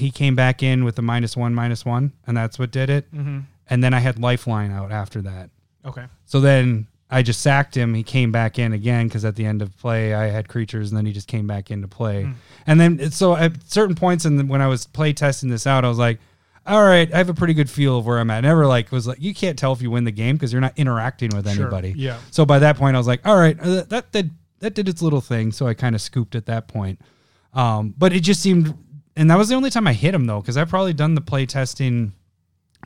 [0.00, 3.12] he came back in with a minus one, minus one, and that's what did it.
[3.14, 3.40] Mm-hmm.
[3.68, 5.50] And then I had lifeline out after that.
[5.84, 6.04] Okay.
[6.24, 7.94] So then I just sacked him.
[7.94, 10.98] He came back in again because at the end of play I had creatures, and
[10.98, 12.24] then he just came back into play.
[12.24, 12.32] Hmm.
[12.66, 15.88] And then so at certain points, and when I was play testing this out, I
[15.88, 16.18] was like,
[16.66, 18.90] "All right, I have a pretty good feel of where I'm at." I never like
[18.92, 21.48] was like you can't tell if you win the game because you're not interacting with
[21.50, 21.62] Sure.
[21.66, 21.94] anybody.
[21.96, 22.18] Yeah.
[22.30, 25.00] So by that point, I was like, "All right, uh, that did that did its
[25.02, 27.00] little thing." So I kind of scooped at that point.
[27.52, 28.72] Um, but it just seemed,
[29.16, 31.20] and that was the only time I hit him though, because I've probably done the
[31.20, 32.12] play testing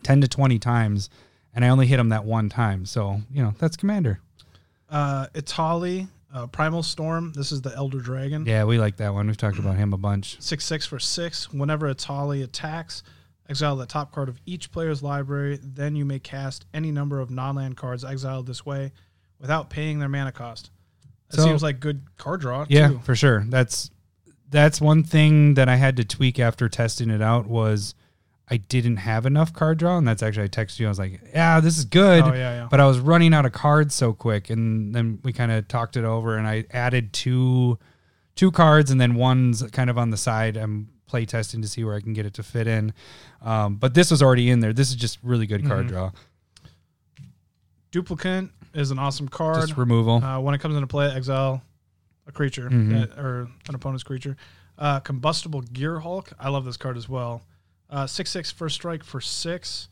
[0.03, 1.11] ten to twenty times,
[1.55, 2.87] and I only hit him that one time.
[2.87, 4.21] So you know that's Commander.
[4.89, 7.33] Uh, Etali, uh, Primal Storm.
[7.35, 8.45] This is the Elder Dragon.
[8.47, 9.27] Yeah, we like that one.
[9.27, 10.41] We've talked about him a bunch.
[10.41, 11.53] Six six for six.
[11.53, 13.03] Whenever Etali attacks,
[13.49, 15.59] exile the top card of each player's library.
[15.63, 18.93] Then you may cast any number of non-land cards exiled this way,
[19.41, 20.71] without paying their mana cost.
[21.31, 22.67] That So- seems like good card draw.
[22.69, 23.01] Yeah, too.
[23.03, 23.45] for sure.
[23.49, 23.91] That's
[24.55, 27.95] that's one thing that I had to tweak after testing it out was
[28.49, 30.87] I didn't have enough card draw, and that's actually I texted you.
[30.87, 32.69] I was like, "Yeah, this is good," Oh yeah, yeah.
[32.71, 35.97] but I was running out of cards so quick, and then we kind of talked
[35.97, 37.79] it over, and I added two
[38.37, 40.57] two cards, and then one's kind of on the side.
[40.57, 42.93] I'm play testing to see where I can get it to fit in,
[43.43, 44.73] um, but this was already in there.
[44.73, 45.89] This is just really good card Mhm.
[45.89, 46.11] draw,
[47.93, 49.61] Duplicant is an awesome card.
[49.61, 50.23] just removal.
[50.23, 51.63] Uh, when it comes into play, exile
[52.27, 52.91] a creature Mhm.
[52.93, 54.37] that- or an opponent's creature.
[54.79, 56.33] Uh, combustible Gearhulk.
[56.39, 57.43] I love this card as well.
[57.91, 59.89] Uh, six six first strike for six.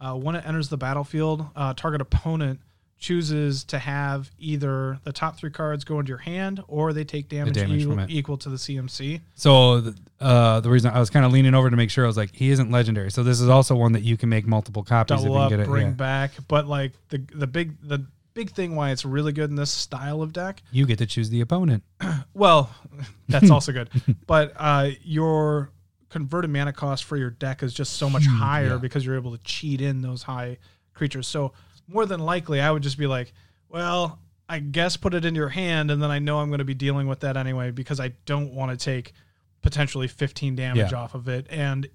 [0.00, 2.60] Uh, when it enters the battlefield, uh, target opponent
[2.98, 7.28] chooses to have either the top three cards go into your hand or they take
[7.28, 9.20] damage, damage equal, equal to the CMC.
[9.34, 12.06] So th- uh, the reason I was kind of leaning over to make sure I
[12.06, 13.10] was like, he isn't legendary.
[13.10, 15.50] So this is also one that you can make multiple copies if you Double up,
[15.50, 15.66] get it.
[15.66, 15.92] bring yeah.
[15.94, 16.30] back.
[16.46, 20.22] But like the the big the big thing why it's really good in this style
[20.22, 21.82] of deck You get to choose the opponent.
[22.34, 22.70] Well,
[23.28, 23.90] that's also good.
[24.26, 25.70] But uh, your
[26.08, 28.76] converted mana cost for your deck is just so much higher yeah.
[28.78, 30.56] because you're able to cheat in those high
[30.94, 31.26] creatures.
[31.26, 31.52] So
[31.88, 33.32] more than likely, I would just be like,
[33.68, 34.18] well,
[34.48, 36.74] I guess put it in your hand, and then I know I'm going to be
[36.74, 39.12] dealing with that anyway because I don't want to take
[39.60, 40.98] potentially 15 damage Yeah.
[40.98, 41.46] off of it.
[41.50, 41.88] And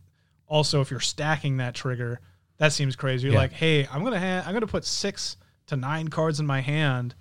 [0.48, 2.20] also, if you're stacking that trigger,
[2.58, 3.26] that seems crazy.
[3.28, 3.42] You're Yeah.
[3.42, 7.14] like, hey, I'm gonna ha- I'm gonna put six to nine cards in my hand.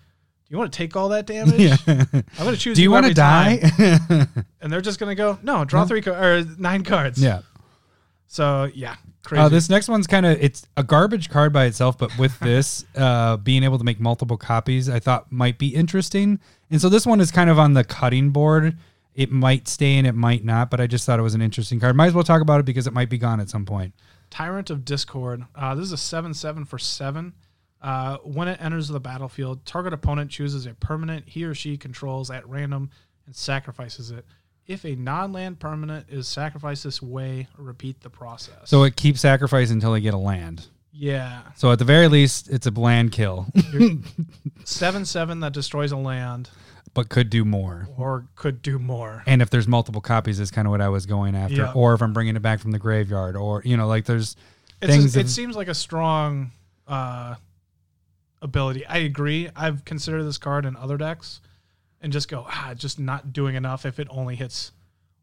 [0.48, 1.54] Do you want to take all that damage?
[1.61, 1.76] yeah.
[1.87, 2.76] I'm gonna choose.
[2.76, 3.61] Do you want to die?
[4.61, 7.22] And they're just gonna go, no, draw three car- or nine cards.
[7.22, 7.42] yeah.
[8.28, 9.40] So yeah, crazy.
[9.42, 12.85] Uh, this next one's kind of it's a garbage card by itself, but with this
[12.96, 16.40] uh, being able to make multiple copies, I thought might be interesting.
[16.70, 18.76] And so this one is kind of on the cutting board.
[19.14, 21.78] It might stay and it might not, but I just thought it was an interesting
[21.80, 21.96] card.
[21.96, 23.94] Might as well talk about it because it might be gone at some point.
[24.30, 25.44] Tyrant of Discord.
[25.54, 27.32] Uh, this is a seven seven for seven.
[27.82, 32.30] Uh, when it enters the battlefield, target opponent chooses a permanent he or she controls
[32.30, 32.90] at random
[33.26, 34.24] and sacrifices it.
[34.66, 38.56] If a non-land permanent is sacrificed this way, repeat the process.
[38.64, 40.66] So it keeps sacrificing until they get a land.
[40.92, 43.46] yeah, So at the very least, it's a bland kill,
[44.64, 46.50] seven seven that destroys a land
[46.94, 47.86] but could do more.
[47.98, 49.22] or could do more.
[49.26, 51.54] And if there's multiple copies, is kind of what I was going after.
[51.56, 51.72] Yeah.
[51.74, 54.34] Or if I'm bringing it back from the graveyard, or you know, like there's
[54.80, 55.14] It's things.
[55.14, 56.52] a, it of- seems like a strong
[56.88, 57.34] uh,
[58.46, 58.87] ability.
[58.87, 59.50] I agree.
[59.54, 61.40] I've considered this card in other decks
[62.00, 64.72] and just go, ah, just not doing enough if it only hits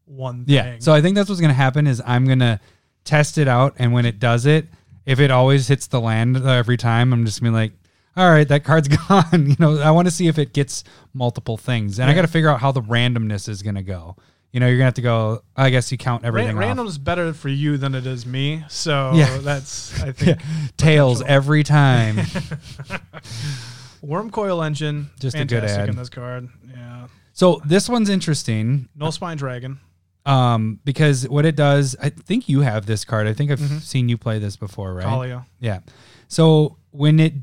[0.06, 0.62] one yeah.
[0.62, 0.80] thing.
[0.80, 2.60] So I think that's what's gonna happen is I'm gonna
[3.04, 4.66] test it out, and when it does it,
[5.06, 7.72] if it always hits the land every time, I'm just gonna be like,
[8.16, 9.48] all right, that card's gone.
[9.48, 12.28] you know, I want to see if it gets multiple things, and I got to
[12.28, 14.16] figure out how the randomness is gonna go.
[14.54, 15.42] You know, you're gonna have to go.
[15.56, 16.56] I guess you count everything.
[16.56, 16.68] Ran- off.
[16.68, 18.62] random's better for you than it is me.
[18.68, 19.38] So Yeah.
[19.38, 20.40] that's I think
[20.76, 22.18] tails every time.
[24.04, 25.10] Wurmcoil Engine.
[25.18, 25.88] Just a good ad.
[25.88, 26.48] in this card.
[26.70, 27.08] Yeah.
[27.32, 28.88] so this one's interesting.
[28.96, 29.80] Knollspine Dragon.
[30.26, 33.26] Um, because what it does, I think you have this card.
[33.26, 33.80] I think I've Mhm.
[33.82, 35.02] seen you play this before, right?
[35.04, 35.46] Talia.
[35.60, 35.80] Yeah.
[36.28, 37.34] So when it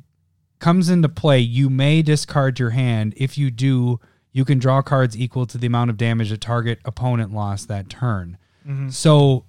[0.60, 3.14] comes into play, you may discard your hand.
[3.18, 4.00] If you do,
[4.32, 7.90] you can draw cards equal to the amount of damage a target opponent lost that
[7.90, 8.38] turn.
[8.68, 8.92] Mhm.
[8.92, 9.44] So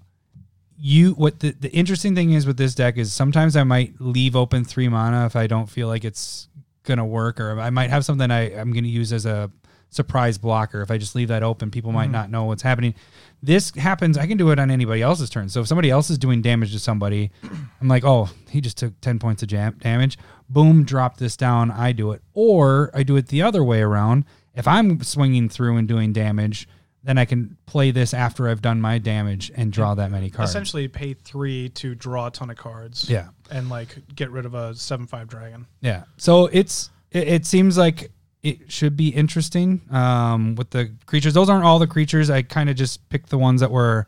[0.78, 4.34] you what the, the interesting thing is with this deck is sometimes I might leave
[4.34, 6.48] open three mana if I don't feel like it's
[6.84, 9.50] gonna work, or I might have something I, I'm gonna use as a
[9.90, 10.80] surprise blocker.
[10.82, 12.12] If I just leave that open, people might Mhm.
[12.12, 12.94] not know what's happening.
[13.42, 15.48] This happens, I can do it on anybody else's turn.
[15.50, 17.30] So if somebody else is doing damage to somebody,
[17.80, 20.16] I'm like, oh, he just took 10 points of jam- damage.
[20.48, 21.70] Boom, drop this down.
[21.70, 22.22] I do it.
[22.32, 24.24] Or I do it the other way around.
[24.54, 26.68] If I'm swinging through and doing damage,
[27.04, 30.50] then I can play this after I've done my damage and draw that many cards.
[30.50, 33.08] Essentially, pay three to draw a ton of cards.
[33.08, 33.28] Yeah.
[33.50, 35.66] And like get rid of a seven five dragon.
[35.80, 36.04] Yeah.
[36.16, 38.10] So it's it, it seems like
[38.42, 41.34] it should be interesting um, with the creatures.
[41.34, 42.30] Those aren't all the creatures.
[42.30, 44.06] I kind of just picked the ones that were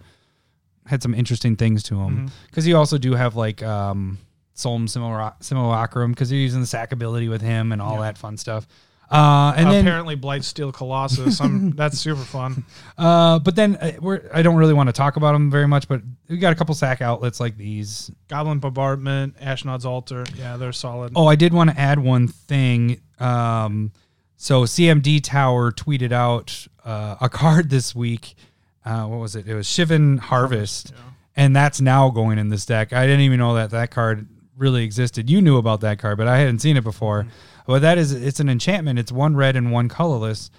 [0.87, 4.19] had some interesting things to them because you also do have like um,
[4.55, 8.37] Solm Simula- Simulacrum because you're using the sack ability with him and all that fun
[8.37, 8.67] stuff.
[9.11, 11.41] Uh, and then apparently Blightsteel Colossus.
[11.41, 12.65] I'm, that's super fun.
[12.97, 15.89] Uh, but then uh, we're, I don't really want to talk about them very much,
[15.89, 18.11] but we got a couple sack outlets like these.
[18.29, 20.25] Goblin Bombardment, Ashnod's Altar.
[20.37, 21.13] Yeah, they're solid.
[21.15, 23.01] Oh, I did want to add one thing.
[23.19, 23.93] Um,
[24.37, 28.35] so CMD Tower tweeted out uh, a card this week.
[28.85, 29.49] Uh, what was it?
[29.49, 30.93] It was Shivan Harvest,
[31.37, 32.93] and that's now going in this deck.
[32.93, 35.31] I didn't even know that that card really existed.
[35.31, 37.27] You knew about that card, but I hadn't seen it before.
[37.67, 38.99] Well, that is it's an enchantment.
[38.99, 40.51] It's one red and one colorless,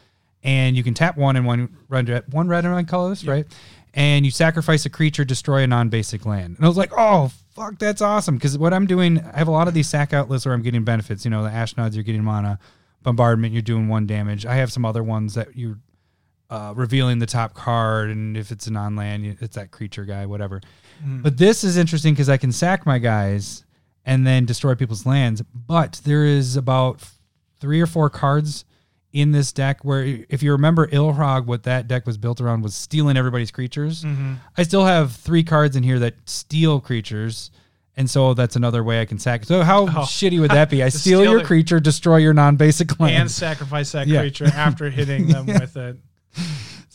[0.43, 3.45] and you can tap one and one red, one red and one colorless, right?
[3.93, 6.55] And you sacrifice a creature, destroy a non-basic land.
[6.57, 8.35] And I was like, oh fuck, that's awesome.
[8.35, 10.83] Because what I'm doing, I have a lot of these sack outlets where I'm getting
[10.83, 11.23] benefits.
[11.23, 12.59] You know, the Ashnods, you're getting mana.
[13.03, 14.45] Bombardment, you're doing one damage.
[14.45, 15.77] I have some other ones that you
[16.49, 20.61] uh, revealing the top card, and if it's a non-land, it's that creature guy, whatever.
[21.03, 23.64] But this is interesting because I can sack my guys
[24.05, 25.41] and then destroy people's lands.
[25.41, 27.01] But there is about
[27.59, 28.65] three or four cards
[29.11, 32.75] in this deck where, if you remember Ilharg, what that deck was built around was
[32.75, 34.03] stealing everybody's creatures.
[34.03, 34.33] Mm-hmm.
[34.57, 37.49] I still have three cards in here that steal creatures.
[37.97, 39.45] And so that's another way I can sack.
[39.45, 39.87] So how oh.
[39.87, 40.83] shitty would that be?
[40.83, 43.15] I steal, steal your the- creature, destroy your non-basic land.
[43.15, 44.19] and sacrifice that Yeah.
[44.19, 45.97] creature after hitting them with it.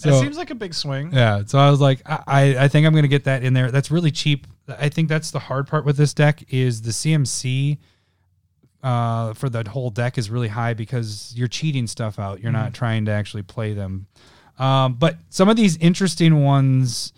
[0.00, 1.10] So- that seems like a big swing.
[1.12, 3.70] Yeah, so I was like, I, I I think I'm gonna get that in there.
[3.70, 4.46] That's really cheap.
[4.68, 7.78] I think that's the hard part with this deck is the CMC
[8.82, 12.40] uh, for the whole deck is really high because you're cheating stuff out.
[12.40, 14.06] You're not trying to actually play them.
[14.58, 17.12] Um, but some of these interesting ones,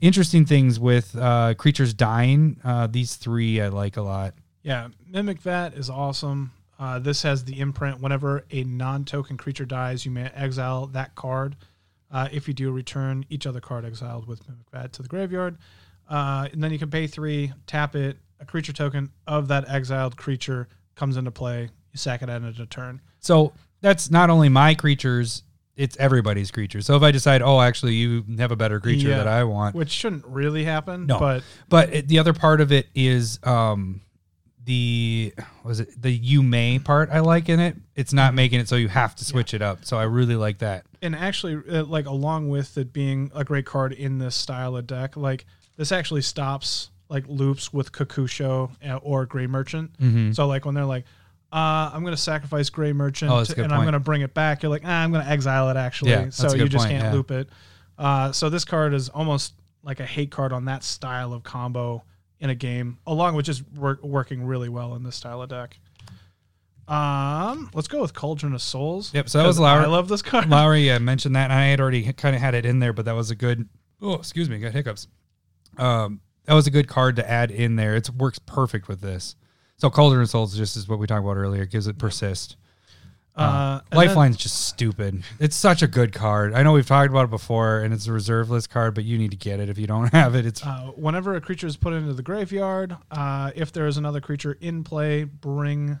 [0.00, 2.58] interesting things with uh, creatures dying.
[2.64, 4.34] Uh, these three I like a lot.
[4.62, 6.52] Yeah, Mimic Vat is awesome.
[6.78, 8.00] Uh, this has the imprint.
[8.00, 11.56] Whenever a non-token creature dies, you may exile that card.
[12.12, 15.56] Uh, if you do, return each other card exiled with Mimic Vat to the graveyard.
[16.08, 18.18] Uh, and then you can pay three, tap it.
[18.40, 21.62] A creature token of that exiled creature comes into play.
[21.62, 23.00] You sack it at end of turn.
[23.20, 25.44] So that's not only my creatures;
[25.76, 26.84] it's everybody's creatures.
[26.86, 29.18] So if I decide, oh, actually, you have a better creature Yeah.
[29.18, 31.06] that I want, which shouldn't really happen.
[31.06, 31.18] No.
[31.18, 34.00] but But it, the other part of it is um
[34.64, 37.76] the was it the you may part I like in it.
[37.96, 39.84] It's not making it so you have to switch it up.
[39.84, 40.84] So I really like that.
[41.00, 44.86] and actually, uh, like along with it being a great card in this style of
[44.86, 45.46] deck, like
[45.76, 49.90] this actually stops like loops with Kokusho uh, or Gray Merchant.
[50.34, 51.04] So like when they're like,
[51.52, 53.40] uh, I'm gonna sacrifice Gray Merchant Mm-hmm.
[53.40, 54.62] Oh, to- and I'm gonna bring it back.
[54.62, 56.12] You're like, ah, I'm gonna exile it actually.
[56.12, 57.12] Yeah, so you just point, can't yeah.
[57.12, 57.48] loop it.
[57.98, 62.04] Uh, so this card is almost like a hate card on that style of combo
[62.42, 65.78] in a game, along with just work, working really well in this style of deck.
[66.88, 69.14] Um, let's go with Cauldron of Souls.
[69.14, 70.50] Yep, so that was Lowry- I love this card.
[70.50, 73.04] Lowry uh, mentioned that, and I had already kind of had it in there, but
[73.04, 73.68] that was a good.
[74.02, 75.06] Oh, excuse me, got hiccups.
[75.78, 77.94] Um, that was a good card to add in there.
[77.94, 79.36] It works perfect with this.
[79.76, 82.56] So Cauldron of Souls, just is what we talked about earlier, gives it persist.
[83.34, 85.22] Uh, and then- Lifeline's just stupid.
[85.38, 86.52] It's such a good card.
[86.52, 89.16] I know we've talked about it before, and it's a reserve list card, but you
[89.16, 90.44] need to get it if you don't have it.
[90.44, 94.20] It's Uh, whenever a creature is put into the graveyard, uh, if there is another
[94.20, 95.98] creature in play, bring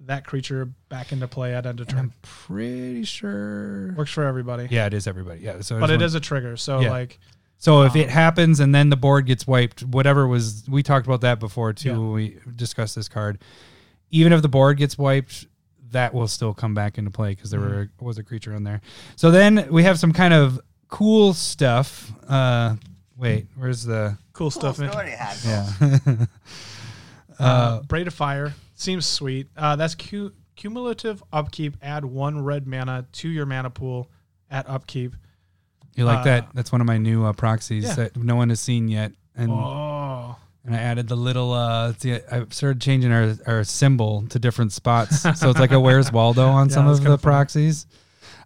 [0.00, 1.98] that creature back into play at end of turn.
[1.98, 3.94] I'm pretty sure.
[3.96, 4.68] Works for everybody.
[4.70, 5.40] Yeah, it is everybody.
[5.40, 6.56] Yeah, so but it want- is a trigger.
[6.56, 6.90] So Yeah.
[6.90, 7.18] like,
[7.56, 11.22] So if it happens and then the board gets wiped, whatever was we talked about
[11.22, 11.88] that before too.
[11.88, 11.96] Yeah.
[11.96, 13.38] when We discussed this card.
[14.12, 15.46] Even if the board gets wiped,
[15.92, 18.80] that will still come back into play because there were, was a creature in there.
[19.16, 22.12] So then we have some kind of cool stuff.
[22.28, 22.76] Uh,
[23.16, 24.16] wait, where's the?
[24.32, 24.78] cool stuff.
[24.80, 24.90] in-
[25.44, 25.72] Yeah.
[27.38, 29.46] Uh, Braid of Fire seems sweet.
[29.56, 31.76] Uh, that's cu- cumulative upkeep.
[31.82, 34.10] Add one red mana to your mana pool
[34.50, 35.14] at upkeep.
[35.94, 36.48] you like Uh, that?
[36.54, 37.94] That's one of my new uh, proxies Yeah.
[37.94, 41.52] that no one has seen yet, and Oh, and I added the little.
[41.52, 45.80] Uh, see, I started changing our our symbol to different spots, so it's like a
[45.80, 47.86] Where's Waldo on Yeah, some of the proxies.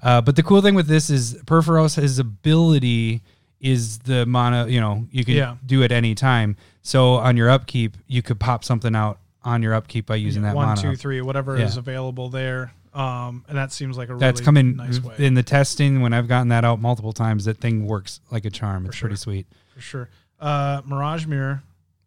[0.02, 3.22] Uh, but the cool thing with this is Purphoros, his ability
[3.60, 4.66] is the mono.
[4.66, 5.56] You know, you can Yeah.
[5.64, 6.56] do it any time.
[6.82, 10.54] So on your upkeep, you could pop something out on your upkeep by using that
[10.56, 10.80] one, mono.
[10.82, 11.66] two, three, whatever Yeah.
[11.66, 12.72] is available there.
[12.94, 16.00] Um, and that seems like a That's coming nice way in the testing.
[16.02, 18.84] When I've gotten that out multiple times, that thing works like a charm.
[18.86, 19.46] It's pretty sweet.
[19.74, 20.08] for sure.
[20.40, 21.62] Uh, Mirage Mirror.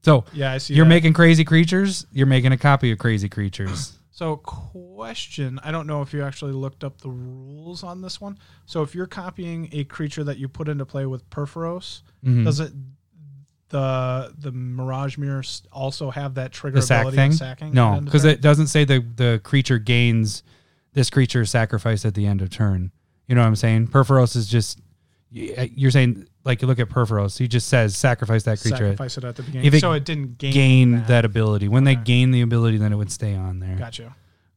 [0.06, 0.76] So Yeah, I see.
[0.76, 0.90] you're that.
[0.90, 2.06] making crazy creatures.
[2.12, 3.92] You're making a copy of crazy creatures.
[4.16, 8.38] So, question I don't know if you actually looked up the rules on this one.
[8.66, 12.46] So, if you're copying a creature that you put into play with Purphoros, Mm-hmm.
[12.46, 12.72] does it
[13.70, 17.32] the the Mirage Mirror also have that trigger the sack ability thing?
[17.34, 17.74] sacking?
[17.74, 20.44] No, at end of because it doesn't say the the creature gains
[20.94, 22.92] this creature is sacrificed at the end of turn.
[23.28, 23.88] You know what I'm saying?
[23.90, 24.80] Purphoros is just
[25.32, 28.78] you're saying like you look at Purphoros, he just says sacrifice that creature.
[28.78, 31.08] Sacrifice it at the beginning, it so it didn't gain, gain that.
[31.08, 31.26] that.
[31.26, 31.68] ability.
[31.68, 33.76] When they gain the ability, then it would stay on there.
[33.76, 34.16] Gotcha.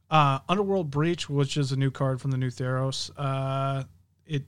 [0.09, 3.11] Uh, Underworld Breach, which is a new card from the new Theros.
[3.17, 3.83] Uh,
[4.25, 4.43] it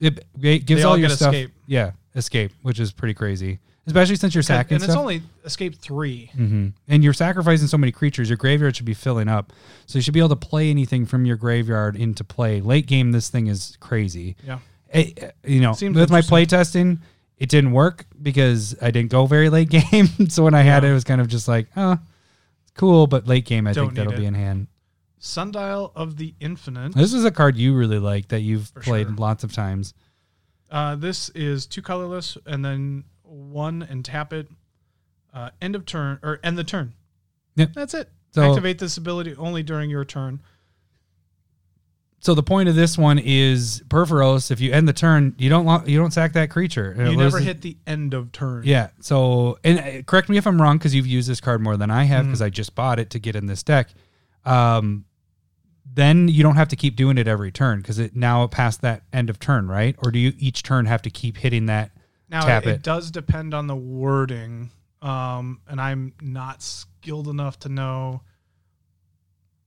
[0.00, 1.34] It, it gives all, all your stuff.
[1.34, 1.50] escape.
[1.66, 6.30] Yeah, escape, which is pretty crazy, especially since you're sacking and it's only escape three.
[6.34, 9.52] hmm And you're sacrificing so many creatures, your graveyard should be filling up.
[9.86, 12.60] So you should be able to play anything from your graveyard into play.
[12.62, 14.36] Late game, this thing is crazy.
[14.46, 14.58] Yeah.
[14.94, 16.28] It- you know, Seems with my interesting.
[16.30, 17.00] play testing,
[17.36, 20.06] it didn't work because I didn't go very late game.
[20.28, 20.90] so when I had Yeah.
[20.90, 21.98] it, it was kind of just like, oh,
[22.74, 23.06] cool.
[23.06, 24.68] But late game, I Don't think that'll need be in hand.
[25.18, 26.94] Sundial of the Infinite.
[26.94, 29.16] This is a card you really like that you've For played sure.
[29.16, 29.94] lots of times.
[30.70, 34.48] Uh, this is two colorless, and then one and tap it.
[35.32, 36.92] Uh, end of turn or end the turn.
[37.56, 37.72] Yep.
[37.74, 38.08] That's it.
[38.32, 40.40] So- Activate this ability only during your turn.
[42.24, 44.50] So the point of this one is Purphoros.
[44.50, 46.92] If you end the turn, you don't lo- you don't sack that creature.
[46.92, 48.62] It You never loses- hit the end of turn.
[48.64, 48.88] Yeah.
[49.00, 51.90] So, and uh, correct me if I'm wrong because you've used this card more than
[51.90, 53.90] I have because I just bought it to get in this deck.
[54.46, 55.04] Um,
[55.84, 59.02] then you don't have to keep doing it every turn because it now past that
[59.12, 59.94] end of turn, right?
[60.02, 61.90] Or do you each turn have to keep hitting that?
[62.30, 62.82] Now Tap it, it.
[62.82, 64.70] does depend on the wording,
[65.02, 68.22] um, and I'm not skilled enough to know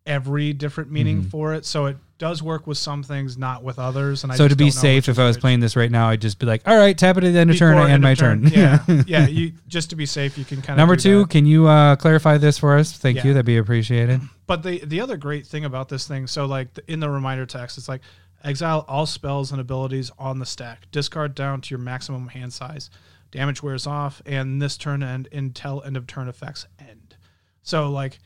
[0.08, 1.30] every different meaning Mhm.
[1.30, 1.64] for it.
[1.64, 4.24] So it does work with some things, not with others.
[4.24, 6.40] And I so to be safe, if I was playing this right now, I'd just
[6.40, 7.78] be like, "All right, tap it at the end of turn.
[7.78, 9.28] I end my turn." Yeah, yeah.
[9.28, 12.38] You just to be safe, you can kind of Number two, can you uh, clarify
[12.38, 12.92] this for us?
[12.92, 13.26] Thank Yeah.
[13.26, 13.34] you.
[13.34, 14.22] That'd be appreciated.
[14.48, 17.46] But the the other great thing about this thing, so like the, in the reminder
[17.46, 18.02] text, it's like
[18.44, 20.90] exile all spells and abilities on the stack.
[20.92, 22.90] Discard down to your maximum hand size.
[23.30, 27.16] Damage wears off, and this turn end until end of turn effects end.
[27.62, 28.20] So like,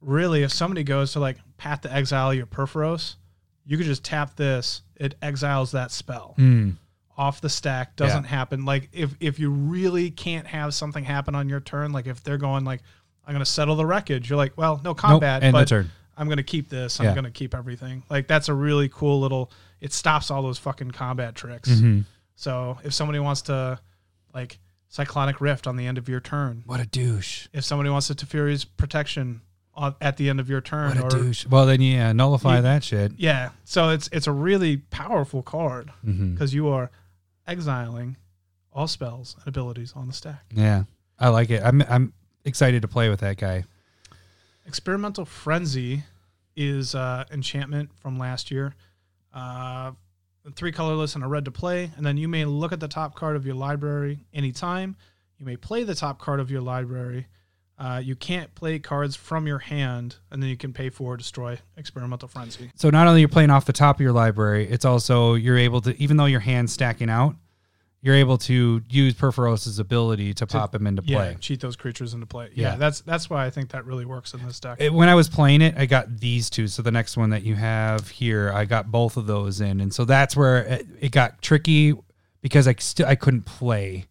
[0.00, 3.16] really, if somebody goes to like path to exile your Purphoros,
[3.68, 4.82] you could just tap this.
[4.96, 6.70] It exiles that spell Hmm.
[7.16, 7.94] off the stack.
[7.94, 8.64] Doesn't happen.
[8.64, 12.38] Like if if you really can't have something happen on your turn, like if they're
[12.38, 12.82] going like,
[13.26, 14.28] I'm gonna settle the wreckage.
[14.30, 15.90] You're like, well, no Nope, combat, the but turn.
[16.16, 16.98] I'm gonna keep this.
[16.98, 17.14] I'm Yeah.
[17.14, 18.02] gonna keep everything.
[18.10, 19.52] Like that's a really cool little.
[19.80, 21.68] It stops all those fucking combat tricks.
[21.68, 22.04] Mhm.
[22.34, 23.78] So if somebody wants to,
[24.34, 24.58] like,
[24.88, 27.46] cyclonic rift on the end of your turn, What a douche!
[27.52, 29.42] if somebody wants to Teferi's protection
[29.78, 31.46] on, at the end of your turn, What a or douche!
[31.46, 33.12] Well, then yeah, nullify You- that shit.
[33.16, 36.90] yeah, so it's it's a really powerful card because you are
[37.46, 38.16] exiling
[38.72, 40.44] all spells and abilities on the stack.
[40.52, 40.84] Yeah,
[41.18, 41.62] I like it.
[41.64, 42.12] I'm I'm
[42.44, 43.64] excited to play with that guy.
[44.66, 46.02] Experimental Frenzy
[46.56, 48.74] is uh, enchantment from last year.
[49.32, 49.92] Uh,
[50.56, 51.90] three colorless and a red to play.
[51.96, 54.96] And then you may look at the top card of your library anytime.
[55.38, 57.26] You may play the top card of your library.
[57.78, 61.16] Uh, you can't play cards from your hand, and then you can pay for or
[61.16, 62.70] destroy Experimental Frenzy.
[62.74, 65.80] So not only you're playing off the top of your library, it's also you're able
[65.82, 67.36] to, even though your hand's stacking out,
[68.00, 71.36] you're able to use Purphoros's ability to, pop him into Yeah, play.
[71.40, 72.48] cheat those creatures into play.
[72.54, 72.76] Yeah, Yeah.
[72.76, 74.80] that's that's why I think that really works in this deck.
[74.80, 76.66] It- when I was playing it, I got these two.
[76.68, 79.92] So the next one that you have here, I got both of those in, and
[79.94, 81.94] so that's where it, it got tricky
[82.40, 84.06] because I still I couldn't play.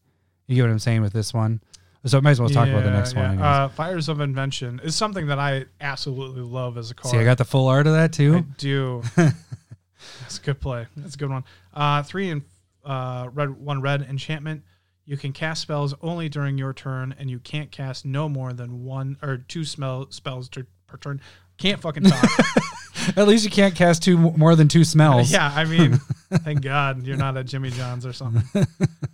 [0.47, 1.61] You get what I'm saying with this one.
[2.07, 3.23] So I might as well talk about the next one.
[3.23, 3.29] yeah.
[3.29, 3.45] anyways.
[3.45, 7.11] Uh, Fires of Invention is something that I absolutely love as a card.
[7.11, 8.45] See, I got the full art of that I too.
[8.57, 9.03] do.
[9.15, 10.87] That's a good play.
[10.95, 11.43] That's a good one.
[11.73, 12.43] Uh, three and
[12.85, 14.63] uh, red, one red enchantment.
[15.05, 18.83] You can cast spells only during your turn, and you can't cast no more than
[18.83, 21.21] one or two smell spells to, per turn.
[21.57, 22.29] Can't fucking talk.
[23.15, 25.31] At least you can't cast two more than two smells.
[25.31, 25.93] yeah, I mean,
[26.33, 28.67] thank God you're not at Jimmy John's or something.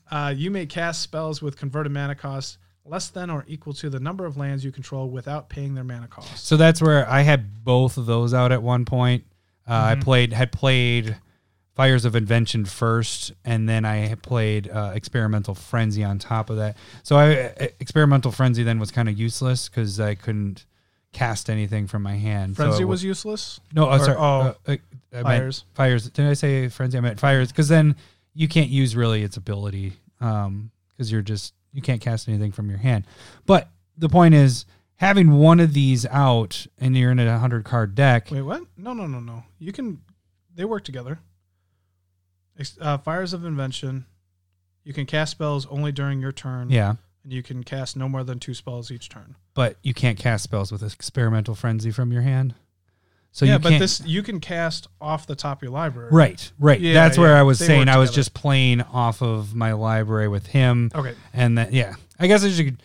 [0.09, 3.99] Uh, you may cast spells with converted mana cost less than or equal to the
[3.99, 6.45] number of lands you control without paying their mana cost.
[6.45, 9.23] So that's where I had both of those out at one point.
[9.67, 10.03] Uh, I Mhm.
[10.03, 11.17] played had played
[11.75, 16.75] Fires of Invention first, and then I played uh, Experimental Frenzy on top of that.
[17.03, 20.65] So I uh, Experimental Frenzy then was kind of useless because I couldn't
[21.13, 22.57] cast anything from my hand.
[22.57, 23.59] Frenzy it was wa- useless.
[23.73, 24.75] no, oh, or- sorry, oh, uh, uh,
[25.13, 25.63] I Fires.
[25.73, 26.09] fires.
[26.09, 26.97] Did I say Frenzy?
[26.97, 27.95] I meant Fires because then
[28.33, 32.79] you can't use really its ability because you're just you can't cast anything from your
[32.79, 33.05] hand.
[33.45, 34.65] But the point is
[34.95, 38.29] having one of these out and you're in a hundred card deck.
[38.31, 38.63] Wait, what?
[38.77, 39.43] No, no, no, no.
[39.59, 40.01] You can.
[40.55, 41.19] They work together.
[42.79, 44.05] Uh, Fires of Invention.
[44.83, 46.69] You can cast spells only during your turn.
[46.69, 49.35] Yeah, And you can cast no more than two spells each turn.
[49.55, 52.53] but you can't cast spells with experimental frenzy from your hand.
[53.35, 56.09] So yeah, but this you can cast off the top of your library.
[56.11, 56.79] right, right.
[56.79, 57.39] Yeah, That's where yeah.
[57.39, 60.91] I was They saying I was just playing off of my library with him.
[60.93, 61.15] Okay.
[61.33, 62.81] and then yeah, I guess I should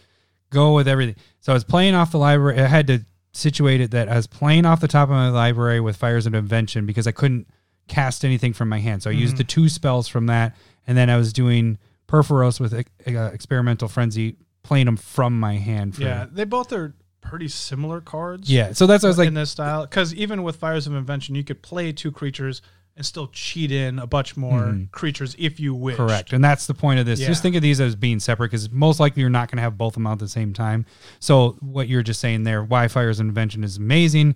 [0.51, 1.17] go with everything.
[1.41, 2.59] So I was playing off the library.
[2.61, 5.81] I had to situate it that I was playing off the top of my library
[5.81, 7.47] with Fires of Invention because I couldn't
[7.87, 9.03] cast anything from my hand.
[9.03, 9.39] So I used Mm-hmm.
[9.39, 11.77] the two spells from that, and then I was doing
[12.07, 15.99] Purphoros with uh, Experimental Frenzy, playing them from my hand.
[15.99, 16.95] Yeah, they both are
[17.29, 18.51] pretty similar cards.
[18.51, 18.72] yeah.
[18.72, 21.35] So that's what I was like, in this style, because even with Fires of Invention,
[21.35, 22.62] you could play two creatures
[22.99, 24.85] and still cheat in a bunch more hmm.
[24.87, 25.97] creatures if you wish.
[25.97, 26.33] Correct.
[26.33, 27.20] And that's the point of this.
[27.20, 27.29] Yeah.
[27.29, 29.79] Just think of these as being separate because most likely you're not going to have
[29.79, 30.85] both of them out at the same time.
[31.20, 34.35] So, what you're just saying there, why Fire's of Invention is amazing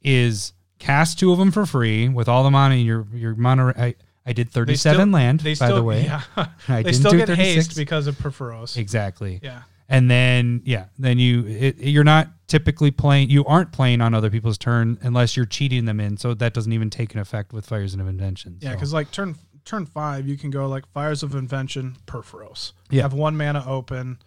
[0.00, 2.82] is cast two of them for free with all the money.
[2.82, 6.04] Your, your mono, I, I did They 37 still- land, They by still, the way.
[6.04, 6.22] yeah.
[6.36, 7.54] I they didn't still do get 36.
[7.54, 8.76] haste because of Purphoros.
[8.76, 9.40] Exactly.
[9.42, 9.62] Yeah.
[9.88, 14.30] And then, yeah, then you, it, you're not typically playing, you aren't playing on other
[14.30, 16.16] people's turn unless you're cheating them in.
[16.16, 18.58] So, that doesn't even take an effect with Fires of Invention.
[18.60, 22.72] Yeah, So- because like turn turn five, you can go like Fires of Invention, Purphoros.
[22.90, 23.02] Yeah.
[23.02, 24.18] Have one mana open.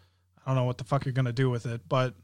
[0.45, 2.15] I don't know what the fuck you're gonna do with it, but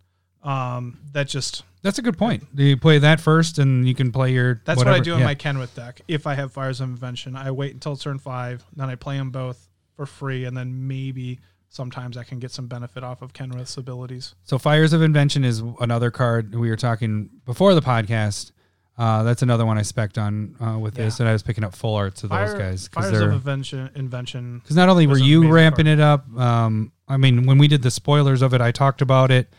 [0.43, 2.43] um, that just That's a good point.
[2.55, 4.61] Do you play that first, and you can play your.
[4.65, 5.25] that's what I whatever- do in yeah.
[5.25, 6.01] my Kenrith deck.
[6.07, 9.31] If I have Fires of Invention, I wait until turn five, then I play them
[9.31, 11.39] both for free, and then maybe
[11.73, 14.35] sometimes I can get some benefit off of Kenrith's abilities.
[14.43, 18.51] So Fires of Invention is another card we were talking before the podcast.
[18.95, 21.73] Uh, that's another one I spec on uh, with this, and I was picking up
[21.75, 24.59] full arts of those guys because Fires of Invention, Invention.
[24.59, 25.99] because not only were you ramping card.
[25.99, 26.37] it up.
[26.37, 29.49] Um, I mean, when we did the spoilers of it, I talked about it.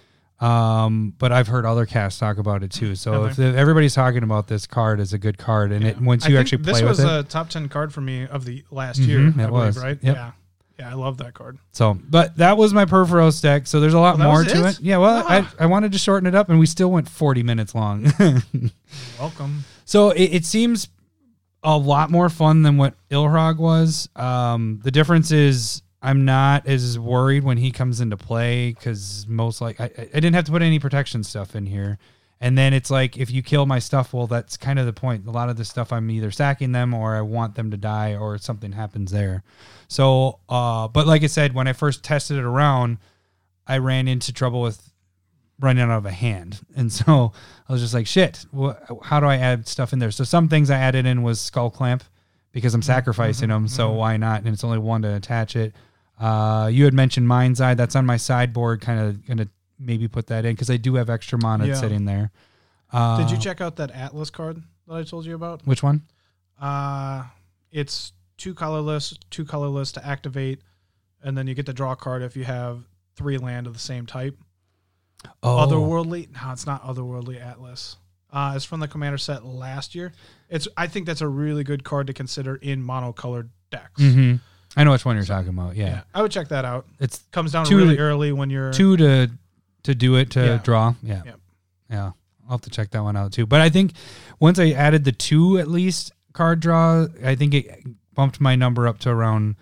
[0.41, 2.95] Um, but I've heard other casts talk about it too.
[2.97, 6.29] So Have if everybody's talking about this card as a good card, and it once
[6.29, 8.65] you actually play with it, this was a top ten card for me of the
[8.71, 9.27] last Mhm, year.
[9.29, 9.79] it I believe, was.
[9.83, 9.99] right?
[10.03, 10.17] Yep.
[10.17, 10.33] Yeah,
[10.79, 11.59] yeah, I love that card.
[11.72, 13.66] So, but that was my Purphoros deck.
[13.66, 14.79] So there's a lot Oh, that more to it?
[14.79, 14.81] it.
[14.81, 15.55] Yeah, well, Ah.
[15.59, 18.12] I, I wanted to shorten it up, and we still went 40 minutes long.
[19.18, 19.64] Welcome.
[19.85, 20.89] so it, it seems
[21.62, 24.09] a lot more fun than what Ilharg was.
[24.16, 29.61] Um, the difference is I'm not as worried when he comes into play because most
[29.61, 31.99] like I, I didn't have to put any protection stuff in here.
[32.45, 35.26] And then it's like if you kill my stuff, well, that's kind of the point.
[35.26, 38.16] A lot of the stuff I'm either sacking them or I want them to die
[38.16, 39.42] or something happens there.
[39.88, 42.99] So, uh, but like I said, when I first tested it around,
[43.66, 44.92] I ran into trouble with
[45.59, 46.61] running out of a hand.
[46.76, 47.32] And so
[47.66, 50.11] I was just like, shit, wha how do I add stuff in there?
[50.11, 52.05] So some things I added in was skull clamp
[52.53, 53.68] because I'm sacrificing them.
[53.68, 54.40] So why not?
[54.40, 55.74] And it's only one to attach it.
[56.20, 57.72] Uh, you had mentioned Mind's Eye.
[57.72, 58.82] That's on my sideboard.
[58.82, 59.49] Kind of going to
[59.79, 61.75] maybe put that in because I do have extra mana Yeah.
[61.75, 62.31] sitting there.
[62.93, 65.66] Uh, Did you check out that Atlas card that I told you about?
[65.66, 66.03] Which one?
[66.61, 67.25] Uh,
[67.72, 70.61] it's two colorless, two colorless to activate,
[71.22, 72.85] and then you get to draw a card if you have
[73.16, 74.37] three land of the same type.
[75.43, 76.29] Oh, Otherworldly?
[76.33, 77.97] No, it's not Otherworldly Atlas.
[78.33, 80.12] Uh, it's from the Commander set last year.
[80.51, 84.01] It's I think that's a really good card to consider in monocolored decks.
[84.03, 84.35] hmm
[84.77, 85.77] I know which one you're talking about.
[85.77, 86.87] Yeah, Yeah, I would check that out.
[86.99, 89.31] It Comes down really early when you're two to
[89.85, 90.57] to do it to Yeah.
[90.62, 90.95] draw.
[91.03, 91.22] Yeah.
[91.24, 91.41] Yep.
[91.91, 92.11] Yeah.
[92.47, 93.47] I'll have to check that one out too.
[93.47, 93.93] But I think
[94.41, 98.87] once I added the two at least card draw, I think it bumped my number
[98.87, 99.57] up to around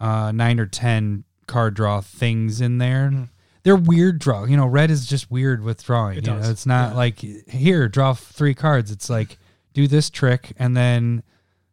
[0.00, 3.10] uh, nine or ten card draw things in there.
[3.10, 3.28] Mhm.
[3.62, 4.44] They're weird draw.
[4.44, 6.18] You know, red is just weird with drawing.
[6.18, 6.96] It you know, it's not Yeah.
[6.96, 8.90] like here, draw three cards.
[8.90, 9.38] It's like
[9.74, 11.22] do this trick and then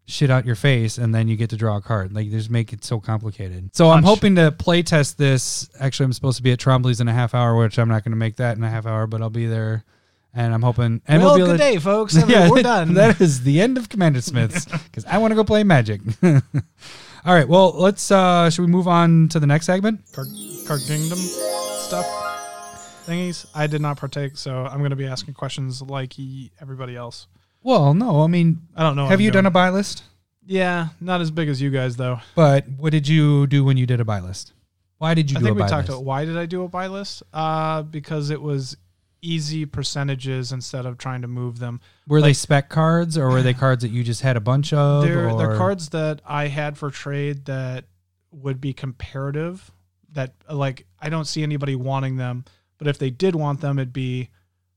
[0.05, 2.13] shit out your face and then you get to draw a card.
[2.13, 3.75] Like they just make it so complicated.
[3.75, 5.69] So I'm hoping to play test this.
[5.79, 8.11] Actually, I'm supposed to be at Trombley's in a half hour, which I'm not going
[8.11, 9.83] to make that in a half hour, but I'll be there.
[10.35, 11.01] And I'm hoping.
[11.07, 12.15] And well, we'll be able good to, day, folks.
[12.27, 12.95] yeah, we're done.
[12.95, 16.01] That is the end of Commander Smiths because I want to go play Magic.
[16.23, 16.41] All
[17.33, 17.47] right.
[17.47, 18.09] Well, let's.
[18.09, 20.01] uh Should we move on to the next segment?
[20.11, 20.27] Card,
[20.65, 22.07] card Kingdom stuff
[23.05, 23.45] thingies.
[23.53, 26.13] I did not partake, so I'm going to be asking questions like
[26.61, 27.27] everybody else.
[27.63, 28.23] Well, no.
[28.23, 29.05] I mean, I don't know.
[29.07, 30.03] have I'm you done a buy list?
[30.45, 32.19] Yeah, not as big as you guys though.
[32.35, 34.53] But what did you do when you did a buy list?
[34.97, 35.97] Why did you I do think a we buy talked list?
[35.97, 37.23] about why did I do a buy list?
[37.33, 38.75] Uh, because it was
[39.21, 41.79] easy percentages instead of trying to move them.
[42.07, 45.03] Were they spec cards or were they cards that you just had a bunch of?
[45.03, 47.85] They're, they're cards that I had for trade that
[48.31, 49.71] would be comparative.
[50.11, 52.43] That like I don't see anybody wanting them,
[52.77, 54.29] but if they did want them, it'd be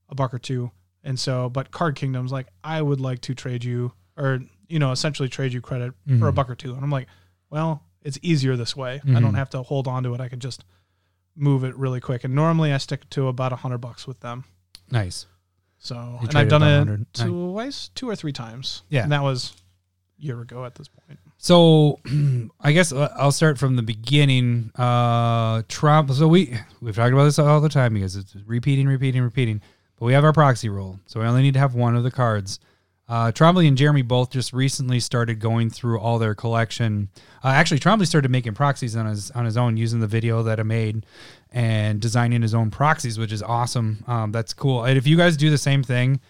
[0.09, 0.71] a buck or two.
[1.07, 4.91] And so, but Card Kingdoms, like I would like to trade you, or you know,
[4.91, 6.35] essentially trade you credit for a Mhm.
[6.35, 6.75] buck or two.
[6.75, 7.07] And I'm like,
[7.49, 9.01] well, it's easier this way.
[9.05, 9.21] I Mhm.
[9.21, 10.21] don't have to hold on to it.
[10.21, 10.65] I can just
[11.37, 12.25] move it really quick.
[12.25, 14.45] And normally I stick to about a hundred bucks with them.
[14.91, 15.27] Nice.
[15.79, 17.07] So, You and I've done it 100.
[17.17, 17.29] Nice.
[17.29, 18.83] twice, two or three times.
[18.89, 19.05] Yeah.
[19.05, 19.53] and that was
[20.19, 21.21] a year ago at this point.
[21.39, 22.01] So
[22.61, 24.73] I guess uh, I'll start from the beginning.
[24.75, 26.11] Uh, Trump.
[26.11, 29.61] So we we've talked about this all the time because it's repeating, repeating, repeating.
[29.99, 32.11] But we have our proxy rule, so we only need to have one of the
[32.11, 32.61] cards.
[33.09, 37.09] Uh, Trombley and Jeremy both just recently started going through all their collection.
[37.45, 40.59] Uh, actually, Trombley started making proxies on his on his own using the video that
[40.59, 41.07] I made
[41.53, 44.03] and designing his own proxies, which is awesome.
[44.09, 44.85] Um, that's cool.
[44.85, 46.21] And if you guys do the same thing,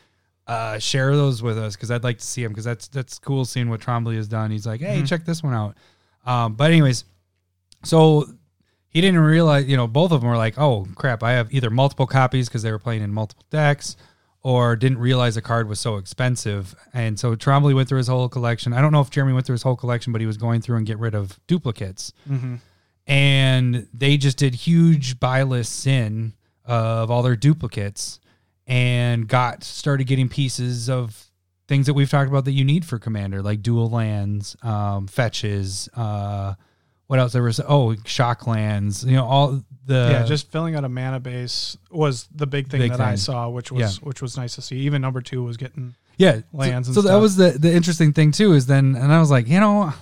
[0.46, 3.46] uh, share those with us because I'd like to see them because that's that's cool
[3.46, 4.50] seeing what Trombley has done.
[4.50, 5.76] He's like, hey, check this one out.
[6.26, 7.04] Um, but anyways,
[7.84, 8.26] so
[8.96, 11.68] he didn't realize, you know, both of them were like, oh crap, I have either
[11.68, 13.94] multiple copies because they were playing in multiple decks,
[14.40, 16.74] or didn't realize the card was so expensive.
[16.94, 18.72] And so Trombley went through his whole collection.
[18.72, 20.78] I don't know if Jeremy went through his whole collection, but he was going through
[20.78, 22.14] and get rid of duplicates.
[23.06, 26.32] And they just did huge buy lists in
[26.64, 28.18] of all their duplicates
[28.66, 31.26] and got started getting pieces of
[31.68, 35.90] things that we've talked about that you need for commander, like dual lands, um, fetches,
[35.94, 36.54] uh,
[37.06, 37.60] what else there was?
[37.60, 39.04] Oh, shock lands.
[39.04, 42.80] You know, all the yeah, just filling out a mana base was the big thing
[42.80, 44.78] Big that I saw, which was which was nice to see.
[44.78, 48.32] Even number two was getting yeah lands So, so that was the the interesting thing
[48.32, 48.52] too.
[48.52, 49.92] Is then and I was like, you know,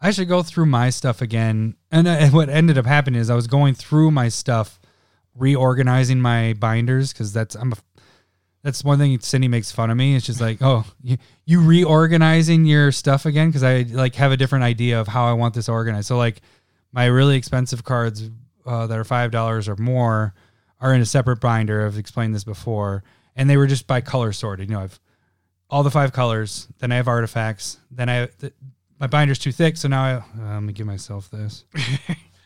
[0.00, 1.76] I should go through my stuff again.
[1.90, 4.80] And, uh, and what ended up happening is I was going through my stuff,
[5.34, 7.76] reorganizing my binders because that's I'm a
[8.62, 10.14] that's one thing Cindy makes fun of me.
[10.16, 14.36] It's just like, oh, you, you reorganizing your stuff again because I like have a
[14.36, 16.08] different idea of how I want this organized.
[16.08, 16.40] So like
[16.92, 18.28] my really expensive cards
[18.66, 20.34] uh, that are five dollars or more
[20.80, 21.86] are in a separate binder.
[21.86, 23.02] I've explained this before,
[23.36, 24.68] and they were just by color sorted.
[24.68, 25.00] You know, I've
[25.70, 26.68] all the five colors.
[26.80, 27.78] Then I have artifacts.
[27.90, 28.52] Then I th-
[28.98, 31.64] my binder's too thick, so now I uh, let me give myself this.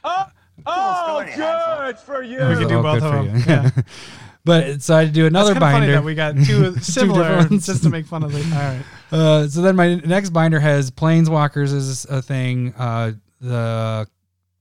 [0.07, 0.27] Oh,
[0.67, 2.37] oh, good for you.
[2.37, 3.73] We can do Oh, both good of for them.
[4.45, 5.93] but so I had to do another kind of funny binder.
[5.93, 7.67] that we got two similar ones.
[7.67, 8.43] just to make fun of the.
[8.43, 8.83] All right.
[9.11, 12.75] Uh, so then my next binder has planeswalkers as a thing.
[12.77, 14.07] Uh, the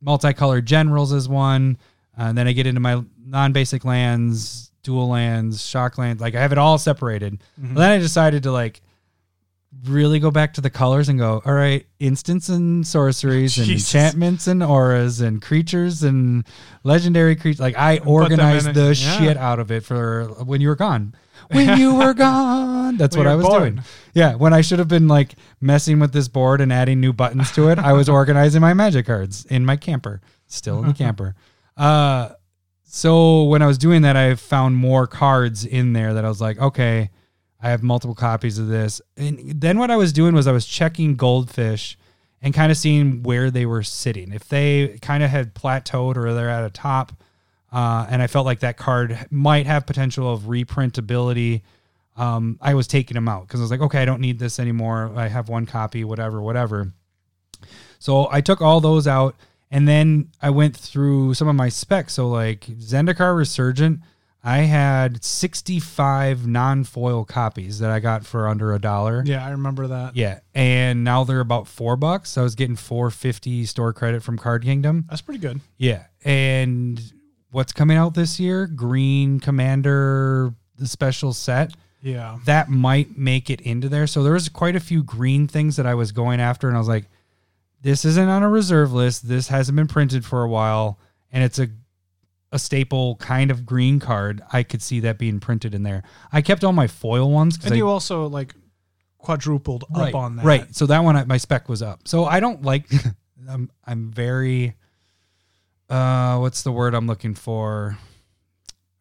[0.01, 1.77] multicolored generals is one.
[2.15, 6.21] And then I get into my non-basic lands, dual lands, shock lands.
[6.21, 7.41] Like I have it all separated.
[7.59, 7.75] Mm-hmm.
[7.75, 8.81] Then I decided to like
[9.85, 13.93] really go back to the colors and go, all right, instants and sorceries and Jesus.
[13.93, 16.45] enchantments and auras and creatures and
[16.83, 17.59] legendary creatures.
[17.59, 18.87] Like I organized in the.
[18.95, 19.17] Yeah.
[19.19, 21.15] shit out of it for when you were gone.
[21.51, 22.97] When you were gone.
[22.97, 23.61] That's When what I was born.
[23.75, 23.85] doing.
[24.13, 27.51] Yeah, when I should have been like messing with this board and adding new buttons
[27.53, 31.35] to it, I was organizing my magic cards in my camper, still in the camper.
[31.75, 32.29] Uh,
[32.83, 36.39] so when I was doing that, I found more cards in there that I was
[36.39, 37.09] like, okay,
[37.63, 39.01] I have multiple copies of this.
[39.15, 41.97] And then what I was doing was I was checking goldfish
[42.41, 44.33] and kind of seeing where they were sitting.
[44.33, 47.13] If they kind of had plateaued or they're at a top,
[47.71, 51.61] uh, and I felt like that card might have potential of reprintability.
[52.17, 54.59] Um, I was taking them out because I was like, okay, I don't need this
[54.59, 55.13] anymore.
[55.15, 56.91] I have one copy, whatever, whatever.
[57.97, 59.37] So I took all those out,
[59.71, 62.15] and then I went through some of my specs.
[62.15, 64.01] So like Zendikar Resurgent,
[64.45, 69.23] I had 65 non-foil copies that I got for under a dollar.
[69.25, 70.15] Yeah, I remember that.
[70.17, 72.37] Yeah, and now they're about four bucks.
[72.37, 75.05] I was getting 450 store credit from Card Kingdom.
[75.09, 75.61] That's pretty good.
[75.77, 77.01] Yeah, and
[77.51, 78.67] what's coming out this year?
[78.67, 82.37] Green Commander, the special set Yeah.
[82.45, 84.07] that might make it into there.
[84.07, 86.79] So there was quite a few green things that I was going after, and I
[86.79, 87.05] was like,
[87.81, 89.27] this isn't on a reserve list.
[89.27, 90.99] This hasn't been printed for a while,
[91.31, 91.67] and it's a
[92.53, 94.41] a staple kind of green card.
[94.53, 96.03] I could see that being printed in there.
[96.31, 98.53] I kept all my foil ones because And I you also like
[99.17, 100.45] quadrupled right, up on that.
[100.45, 100.75] Right.
[100.75, 102.07] So that one, I- my spec was up.
[102.07, 102.85] So I don't like.
[103.49, 104.75] I'm I'm very.
[105.89, 107.97] Uh, what's the word I'm looking for?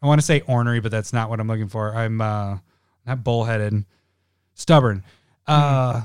[0.02, 1.94] I want to say ornery, but that's not what I'm looking for.
[1.94, 2.58] I'm uh,
[3.06, 3.84] not bullheaded,
[4.54, 5.04] stubborn.
[5.46, 6.02] Uh,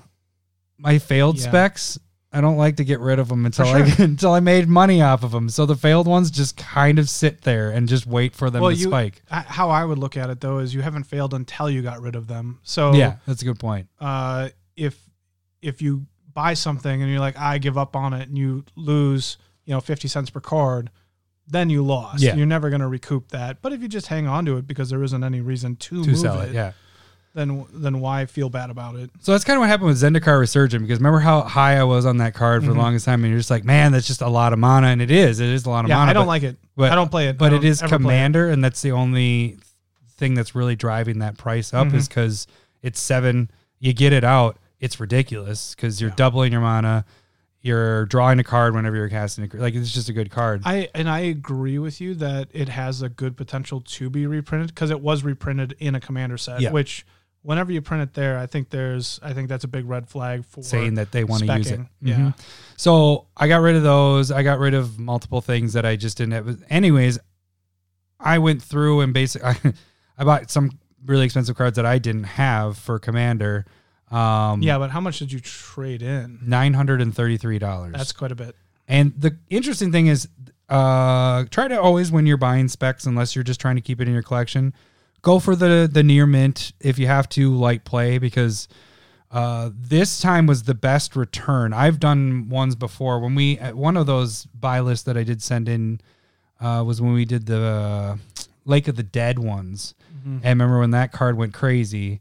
[0.78, 1.38] my failed.
[1.38, 1.48] Yeah.
[1.48, 1.98] specs.
[2.32, 5.02] I don't like to get rid of them until For I until I made money
[5.02, 5.48] off of them.
[5.50, 8.72] So the failed ones just kind of sit there and just wait for them Well,
[8.72, 9.22] to you, spike.
[9.30, 12.16] how I would look at it though is you haven't failed until you got rid
[12.16, 12.60] of them.
[12.64, 13.88] So Yeah, that's a good point.
[14.00, 15.00] uh, if
[15.62, 19.38] if you buy something and you're like I give up on it and you lose
[19.66, 20.92] you know 50 cents per card,
[21.48, 22.22] then you lost.
[22.22, 22.36] Yeah.
[22.36, 23.62] You're never going to recoup that.
[23.62, 26.10] But if you just hang on to it because there isn't any reason to, To
[26.10, 26.74] move sell it, it, yeah.
[27.38, 29.10] Then then why feel bad about it?
[29.22, 32.06] So that's kind of what happened with Zendikar Resurgent because remember how high I was
[32.06, 32.70] on that card Mm-hmm.
[32.72, 34.88] for the longest time, and you're just like, man, that's just a lot of mana,
[34.88, 36.10] and it is, it is a lot of Yeah, mana.
[36.10, 36.58] I don't but, like it.
[36.76, 37.38] but- I don't play it.
[37.38, 38.18] but it is it don't is ever play it.
[38.18, 39.58] Commander, and that's the only
[40.18, 41.98] thing that's really driving that price up Mm-hmm.
[41.98, 42.48] is because
[42.82, 43.52] it's seven.
[43.80, 47.06] You get it out, it's ridiculous because you're doubling your mana,
[47.62, 50.62] you're drawing a card whenever you're casting a like it's just a good card.
[50.66, 54.70] I and I agree with you that it has a good potential to be reprinted
[54.74, 56.62] because it was reprinted in a commander set.
[56.62, 56.72] Yeah.
[56.72, 57.06] Which,
[57.48, 60.44] whenever you print it there, I think there's I think that's a big red flag
[60.46, 61.80] for saying that they want to use it.
[61.80, 61.88] specking.
[62.02, 62.32] Yeah.
[62.76, 64.32] So I got rid of those.
[64.32, 66.62] I got rid of multiple things that I just didn't have.
[66.70, 67.20] Anyways,
[68.20, 69.74] I went through and basically I,
[70.18, 70.72] I bought some
[71.06, 73.66] really expensive cards that I didn't have for Commander.
[74.12, 76.40] Um, Yeah, but how much did you trade in?
[76.44, 77.94] nine hundred and thirty-three dollars.
[77.96, 78.56] That's quite a bit.
[78.90, 80.28] And the interesting thing is,
[80.68, 84.08] uh, try to always when you're buying specs, unless you're just trying to keep it
[84.10, 84.74] in your collection,
[85.28, 88.70] go for the the near mint if you have to light play because
[89.30, 91.74] uh, this time was the best return.
[91.74, 95.68] I've done ones before when we one of those buy lists that I did send
[95.68, 96.00] in
[96.62, 98.18] uh, was when we did the
[98.64, 99.96] Lake of the Dead ones.
[100.44, 102.20] And remember when that card went crazy?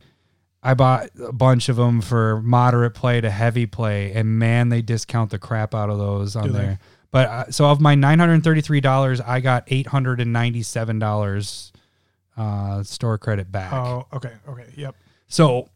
[0.63, 4.83] I bought a bunch of them for moderate play to heavy play, and man, they
[4.83, 6.79] discount the crap out of those on there.
[7.13, 10.99] But uh, so of my nine hundred thirty-three dollars, I got eight hundred and ninety-seven
[10.99, 11.73] dollars
[12.37, 13.73] uh, store credit back.
[13.73, 14.95] Oh, okay, okay, yep.
[15.29, 15.69] So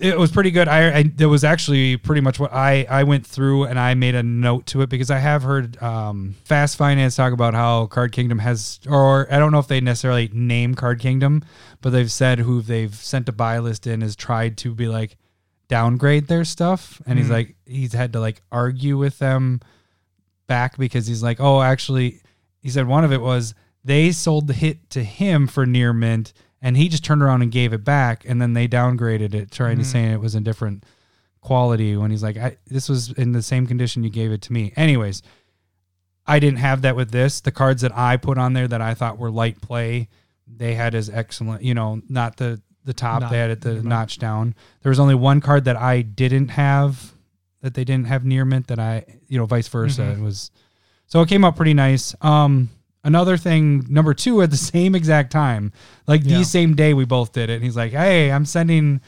[0.00, 0.68] it was pretty good.
[0.68, 4.14] I, I it was actually pretty much what I I went through and I made
[4.14, 8.12] a note to it because I have heard um, Fast Finance talk about how Card
[8.12, 11.44] Kingdom has, or I don't know if they necessarily name Card Kingdom,
[11.80, 15.16] but they've said who they've sent a buy list in has tried to be like
[15.68, 17.32] downgrade their stuff, and he's Mhm.
[17.32, 19.60] like he's had to like argue with them
[20.46, 22.20] back because he's like, oh, actually,
[22.60, 23.54] he said one of it was
[23.84, 27.50] they sold the hit to him for near mint and he just turned around and
[27.50, 29.86] gave it back and then they downgraded it trying to Mhm.
[29.86, 30.84] say it was a different
[31.40, 34.52] quality when he's like I, this was in the same condition you gave it to
[34.52, 34.72] me.
[34.76, 35.22] Anyways
[36.24, 37.40] i didn't have that with this.
[37.40, 40.08] The cards that i put on there that i thought were light play
[40.46, 43.82] they had as excellent you know not the the top Not- they had it the
[43.82, 44.54] notch down.
[44.82, 47.12] There was only one card that i didn't have
[47.60, 50.02] that they didn't have near mint that i you know vice versa.
[50.02, 50.18] Mhm.
[50.18, 50.50] it was
[51.06, 52.14] so it came out pretty nice.
[52.20, 52.70] Um
[53.04, 55.72] another thing number two at the same exact time
[56.06, 56.38] like Yeah.
[56.38, 59.00] the same day we both did it and he's like hey i'm sending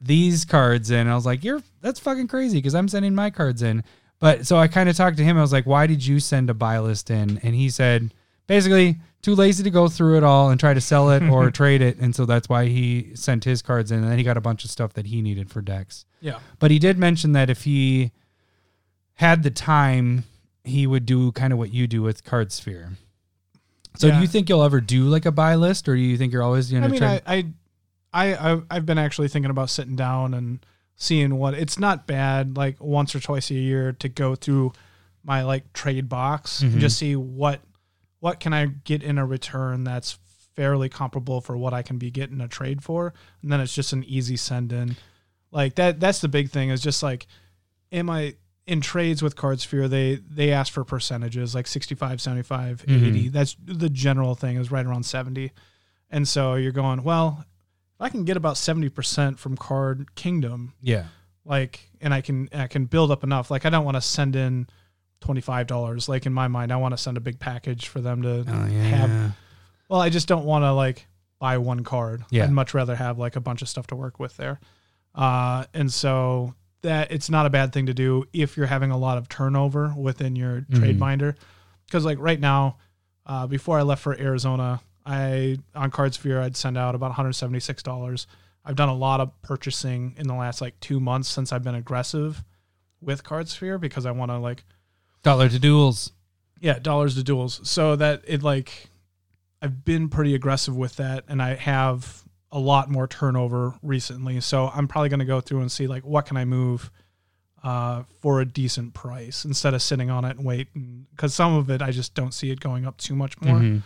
[0.00, 3.30] these cards in and i was like you're that's fucking crazy because i'm sending my
[3.30, 3.84] cards in
[4.18, 6.50] but so i kind of talked to him i was like why did you send
[6.50, 8.12] a buy list in and he said
[8.46, 11.80] basically too lazy to go through it all and try to sell it or trade
[11.80, 14.40] it and so that's why he sent his cards in and then he got a
[14.40, 16.38] bunch of stuff that he needed for decks Yeah.
[16.58, 18.10] but he did mention that if he
[19.16, 20.24] had the time,
[20.64, 22.92] he would do kind of what you do with CardSphere.
[23.96, 26.32] So do you think you'll ever do like a buy list, or do you think
[26.32, 27.20] you're always going I to mean, try?
[27.26, 27.46] I,
[28.12, 30.64] I, I, I've- been actually thinking about sitting down and
[30.96, 34.72] seeing what it's not bad, like once or twice a year to go through
[35.24, 36.72] my like trade box Mhm.
[36.72, 37.60] and just see what,
[38.20, 40.18] what can I get in a return that's
[40.54, 43.92] fairly comparable for what I can be getting a trade for, and then it's just
[43.92, 44.96] an easy send in,
[45.50, 45.98] like that.
[46.00, 47.26] That's the big thing is just like,
[47.90, 48.34] am I
[48.66, 49.88] in trades with CardSphere?
[49.88, 53.06] They they ask for percentages like 65, 75, Mhm.
[53.08, 53.28] 80.
[53.28, 55.52] That's the general thing is right around 70.
[56.10, 57.38] And so you're going, well,
[57.94, 61.06] if I can get about 70% from Card Kingdom, yeah,
[61.44, 63.50] like, and I can, I can build up enough.
[63.50, 64.66] Like, I don't want to send in
[65.22, 66.08] $25.
[66.08, 68.66] Like, in my mind, I want to send a big package for them to oh
[68.70, 69.36] yeah, have.
[69.88, 71.06] Well, I just don't want to, like,
[71.38, 72.24] buy one card.
[72.30, 72.44] Yeah.
[72.44, 74.60] I'd much rather have, like, a bunch of stuff to work with there.
[75.14, 78.96] Uh, and so that it's not a bad thing to do if you're having a
[78.98, 81.00] lot of turnover within your trade Mhm.
[81.00, 81.36] binder.
[81.86, 82.76] Because, like, right now,
[83.26, 88.26] uh, before I left for Arizona, I on CardSphere I'd send out about $176.
[88.64, 91.74] I've done a lot of purchasing in the last like two months since I've been
[91.74, 92.44] aggressive
[93.00, 94.64] with CardSphere because I want to like
[95.24, 96.12] dollar to duels.
[96.60, 98.88] yeah dollars to duels so that it like
[99.60, 102.22] I've been pretty aggressive with that and I have
[102.52, 106.04] a lot more turnover recently so I'm probably going to go through and see like
[106.04, 106.90] what can I move
[107.64, 110.68] uh, for a decent price instead of sitting on it and wait
[111.14, 113.58] because some of it I just don't see it going up too much more.
[113.58, 113.82] Mhm.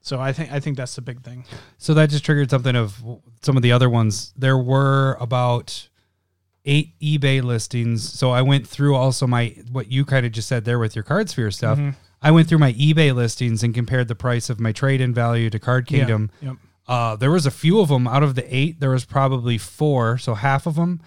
[0.00, 1.44] So I think I think that's the big thing.
[1.78, 3.00] So that just triggered something of
[3.42, 4.32] some of the other ones.
[4.36, 5.88] There were about
[6.64, 8.02] eight eBay listings.
[8.12, 11.04] So I went through also my what you kind of just said there with your
[11.04, 11.78] CardSphere stuff.
[11.78, 11.94] Mhm.
[12.22, 15.50] I went through my eBay listings and compared the price of my trade in value
[15.50, 16.30] to Card Yeah, Kingdom.
[16.40, 16.56] Yep.
[16.88, 18.80] Uh, there was a few of them out of the eight.
[18.80, 21.00] There was probably four, so half of them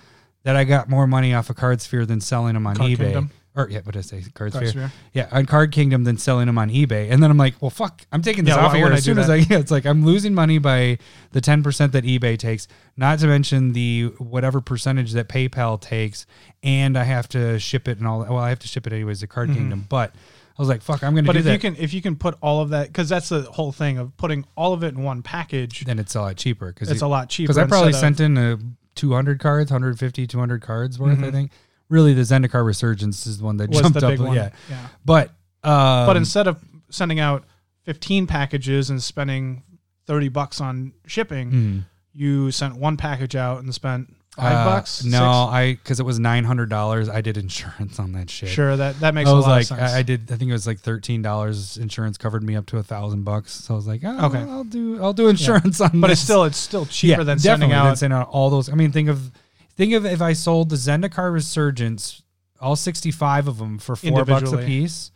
[0.43, 2.97] that I got more money off of CardSphere than selling them on Card eBay.
[2.97, 3.31] Kingdom.
[3.57, 4.21] Or yeah, what did I say?
[4.33, 4.69] Card, CardSphere.
[4.69, 4.91] Sphere.
[5.13, 7.09] Yeah, on Card Kingdom than selling them on eBay.
[7.09, 9.29] And then I'm like, well, fuck, I'm taking this Yeah, off here as soon as?
[9.29, 9.35] I.
[9.49, 10.97] Yeah, it's like I'm losing money by
[11.31, 12.67] the 10% that eBay takes,
[12.97, 16.25] not to mention the whatever percentage that PayPal takes,
[16.63, 18.19] and I have to ship it and all.
[18.21, 18.29] that.
[18.29, 19.53] Well, I have to ship it anyways to Card Mhm.
[19.55, 20.13] Kingdom, but
[20.57, 21.53] I was like, fuck, I'm gonna But do if that.
[21.53, 24.15] you can if you can put all of that because that's the whole thing of
[24.17, 27.07] putting all of it in one package, then it's a lot cheaper because it's a
[27.07, 27.47] lot cheaper.
[27.53, 28.57] because I probably sent in a
[28.95, 31.19] 200 cards, 150, 200 cards worth.
[31.19, 31.31] I Mhm.
[31.31, 31.51] think.
[31.89, 34.17] Really, the Zendikar Resurgence is the one that was jumped the up.
[34.33, 34.87] Yeah, yeah.
[35.03, 35.29] but
[35.63, 37.43] um, but instead of sending out
[37.83, 39.61] 15 packages and spending
[40.07, 41.85] 30 bucks on shipping, mhm.
[42.13, 45.03] you sent one package out and spent five Uh, bucks.
[45.03, 45.19] No, six?
[45.53, 47.09] I because it was nine hundred dollars.
[47.09, 48.49] I did insurance on that shit.
[48.49, 49.81] sure that that makes I a was lot like, of sense.
[49.93, 50.31] I, I did.
[50.31, 51.77] I think it was like thirteen dollars.
[51.77, 53.51] Insurance covered me up to a thousand bucks.
[53.53, 54.39] So I was like, oh, Okay.
[54.39, 55.99] I'll do, I'll do insurance on.
[56.01, 56.19] but this.
[56.19, 57.85] it's still it's still cheaper yeah, than sending out.
[57.85, 58.69] than sending out all those.
[58.69, 59.31] I mean, think of
[59.75, 62.21] think of if I sold the Zendikar Resurgence,
[62.59, 65.11] all 65 of them for four bucks a piece,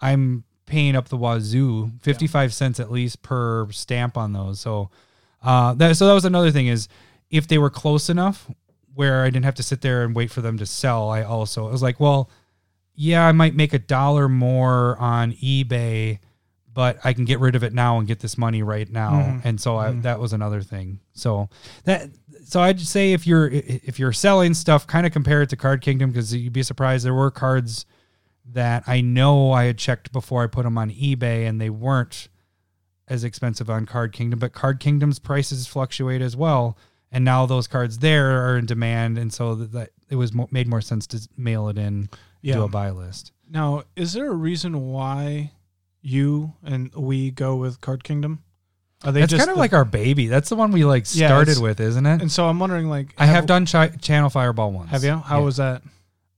[0.00, 4.60] I'm paying up the wazoo, 55 cents at least per stamp on those.
[4.60, 4.90] So,
[5.42, 6.88] uh, that so that was another thing is
[7.30, 8.48] if they were close enough
[8.94, 11.68] where I didn't have to sit there and wait for them to sell, I also
[11.68, 12.30] I was like, well,
[12.94, 16.18] yeah, I might make a dollar more on eBay,
[16.72, 19.12] but I can get rid of it now and get this money right now.
[19.12, 19.40] Mhm.
[19.44, 20.02] And so I, Mhm.
[20.02, 21.00] that was another thing.
[21.12, 21.48] So
[21.84, 22.10] that
[22.44, 25.80] so I'd say if you're if you're selling stuff, kind of compare it to Card
[25.82, 27.86] Kingdom because you'd be surprised there were cards
[28.52, 32.28] that I know I had checked before I put them on eBay and they weren't
[33.06, 36.76] as expensive on Card Kingdom, but Card Kingdom's prices fluctuate as well.
[37.12, 40.48] And now those cards there are in demand, and so that, that it was mo-
[40.52, 42.08] made more sense to mail it in
[42.40, 42.54] Yeah.
[42.56, 43.32] to a buy list.
[43.50, 45.50] Now, is there a reason why
[46.02, 48.42] you and we go with Card Kingdom?
[49.02, 50.26] Are they That's kind of the- like our baby.
[50.28, 52.20] That's the one we like Yeah, started with, isn't it?
[52.22, 54.90] And so I'm wondering, like, I have done chi- Channel Fireball once.
[54.90, 55.16] Have you?
[55.16, 55.44] How Yeah.
[55.44, 55.82] was that?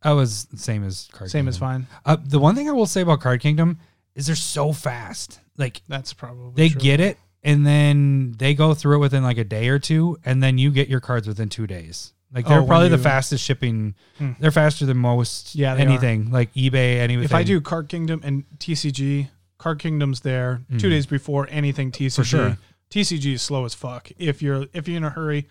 [0.03, 1.29] I was same as Card kingdom.
[1.29, 1.49] Same Kingdom.
[1.49, 1.87] as fine.
[2.07, 3.79] Uh, the one thing I will say about Card Kingdom
[4.14, 5.39] is they're so fast.
[5.59, 6.81] Like That's probably they true.
[6.81, 10.43] get it and then they go through it within like a day or two and
[10.43, 13.03] then you get your cards within two days like they're Oh, when probably the you-
[13.03, 14.32] fastest shipping Hmm.
[14.40, 15.88] they're faster than most Yeah, they are.
[15.88, 19.28] anything like ebay anything If I do Card Kingdom and TCG,
[19.59, 20.90] Card Kingdom's there two Mhm.
[20.90, 22.24] days before anything TCG.
[22.24, 22.59] sure.
[22.90, 24.11] TCG is slow as fuck.
[24.18, 25.47] If you're if you're in a hurry,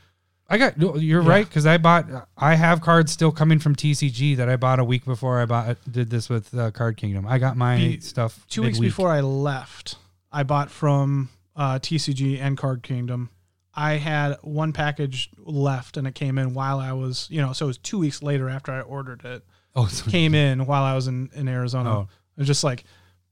[0.50, 1.30] i got no, you're Yeah.
[1.30, 2.06] right because i bought
[2.38, 5.78] i have cards still coming from tcg that i bought a week before i bought
[5.90, 8.90] did this with uh, card kingdom i got my Be- stuff two weeks midweek.
[8.92, 9.96] before I left,
[10.30, 13.30] I bought from uh, TCG and Card Kingdom.
[13.74, 17.66] I had one package left, and it came in while I was, you know, so
[17.66, 19.44] it was two weeks later after I ordered it.
[19.76, 21.90] oh so- Came in while I was in in Arizona.
[21.90, 22.02] Oh.
[22.36, 22.84] It was just like,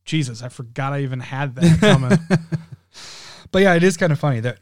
[0.05, 2.17] Jesus, I forgot I even had that coming.
[3.51, 4.59] but yeah it is kind of funny that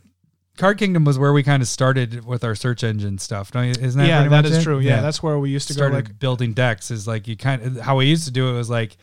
[0.57, 3.71] card kingdom was where we kind of started with our search engine stuff don't you
[3.71, 4.63] isn't that yeah, that is it?
[4.63, 4.79] true.
[4.79, 5.97] Yeah, that's where we used to started go.
[5.97, 8.69] Like, building decks is like you kind of how we used to do it was
[8.69, 8.97] like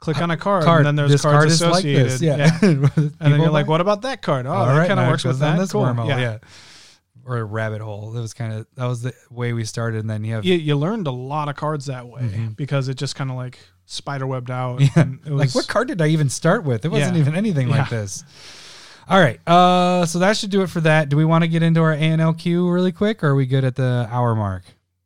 [0.00, 2.06] click on a card, card and then there's this cards card like associated.
[2.10, 2.58] this yeah, yeah.
[3.20, 4.46] And then you're like, what about that card?
[4.46, 5.58] Oh, All that right, kind of works with that.
[5.58, 5.82] this Cool.
[5.84, 6.18] wormhole, Yeah.
[6.18, 6.38] yeah.
[7.24, 10.08] or a rabbit hole that was kind of that was the way we started and
[10.10, 12.56] then you have You, you learned a lot of cards that way Mhm.
[12.56, 14.80] because it just kind of like spider webbed out.
[14.80, 14.88] Yeah.
[14.96, 16.84] and it like what card did I even start with?
[16.84, 18.24] It wasn't even anything like this.
[19.08, 19.38] All right.
[19.46, 21.08] Uh so that should do it for that.
[21.10, 23.76] Do we want to get into our ANLQ really quick or are we good at
[23.76, 24.62] the hour mark?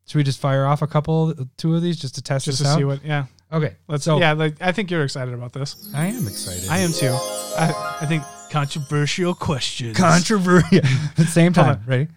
[0.06, 2.68] Should we just fire off a couple two of these just to test just this
[2.68, 2.78] to out?
[2.78, 3.04] see what.
[3.04, 3.24] Yeah.
[3.54, 3.76] Okay.
[3.88, 4.04] Let's.
[4.04, 4.32] so yeah.
[4.32, 5.90] Like I think you're excited about this.
[5.94, 6.68] I am excited.
[6.68, 7.16] I am too.
[7.56, 9.96] I, I think controversial questions.
[9.96, 11.82] controversial at the same time.
[11.86, 12.08] Ready?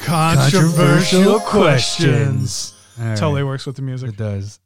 [0.00, 2.74] controversial questions.
[3.00, 3.16] All.
[3.16, 4.10] Totally works with the music.
[4.10, 4.58] It does.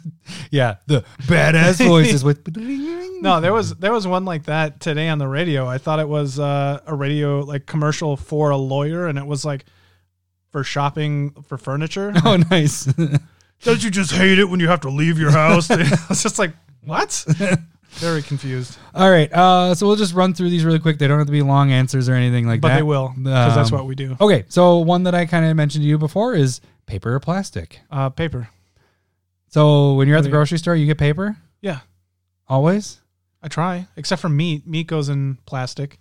[0.50, 2.46] yeah, the badass voices with.
[2.56, 5.66] No, there was there was one like that today on the radio.
[5.66, 9.44] I thought it was uh, a radio like commercial for a lawyer, and it was
[9.44, 9.64] like
[10.50, 12.12] for shopping for furniture.
[12.24, 12.88] Oh, nice.
[13.62, 15.70] Don't you just hate it when you have to leave your house?
[15.70, 16.52] I was just like,
[16.84, 17.24] what?
[17.94, 19.30] Very confused, All right.
[19.32, 20.98] Uh, so we'll just run through these really quick.
[20.98, 22.74] They don't have to be long answers or anything like but that.
[22.74, 24.16] But they will because that's Um, what we do.
[24.20, 24.44] Okay.
[24.48, 27.80] So one that I kind of mentioned to you before is paper or plastic.
[27.90, 28.48] Uh, paper.
[29.48, 31.80] So when you're at the grocery store, you get paper Yeah,
[32.48, 33.00] always.
[33.42, 33.88] I try.
[33.96, 34.66] Except for meat.
[34.68, 35.98] Meat goes in plastic.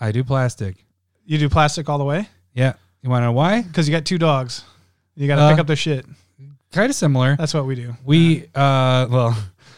[0.00, 0.76] I do plastic.
[1.24, 2.74] You do plastic all the way Yeah.
[3.02, 3.62] You want to know why?
[3.62, 4.62] because you got two dogs.
[5.16, 6.06] You got to Uh, pick up their shit.
[6.72, 7.36] Kind of similar.
[7.36, 7.94] That's what we do.
[8.04, 9.36] We uh well, a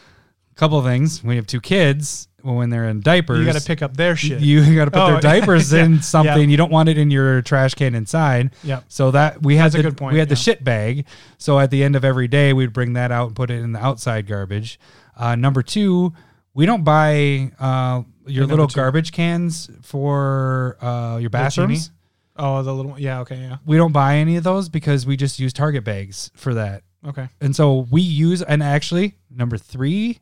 [0.55, 1.23] couple of things.
[1.23, 2.27] We have two kids.
[2.43, 4.41] Well, when they're in diapers, You got to pick up their shit.
[4.41, 6.35] You got to put Oh, their diapers yeah, in something.
[6.41, 6.45] yeah.
[6.47, 8.51] You don't want it in your trash can inside.
[8.65, 8.81] yeah.
[8.89, 10.39] So that we had That's a the, good point, we had the yeah.
[10.41, 11.05] shit bag.
[11.37, 13.71] So at the end of every day, we'd bring that out and put it in
[13.71, 14.77] the outside garbage.
[15.15, 16.11] Uh, number two,
[16.53, 18.75] we don't buy uh, your little two.
[18.75, 21.91] garbage cans for uh, your bathrooms.
[22.35, 22.91] Oh, the little.
[22.91, 23.01] One.
[23.01, 23.19] Yeah.
[23.21, 23.37] Okay.
[23.37, 23.57] Yeah.
[23.65, 26.83] We don't buy any of those because we just use Target bags for that.
[27.05, 27.27] Okay.
[27.41, 30.19] And so we use, and actually, number three,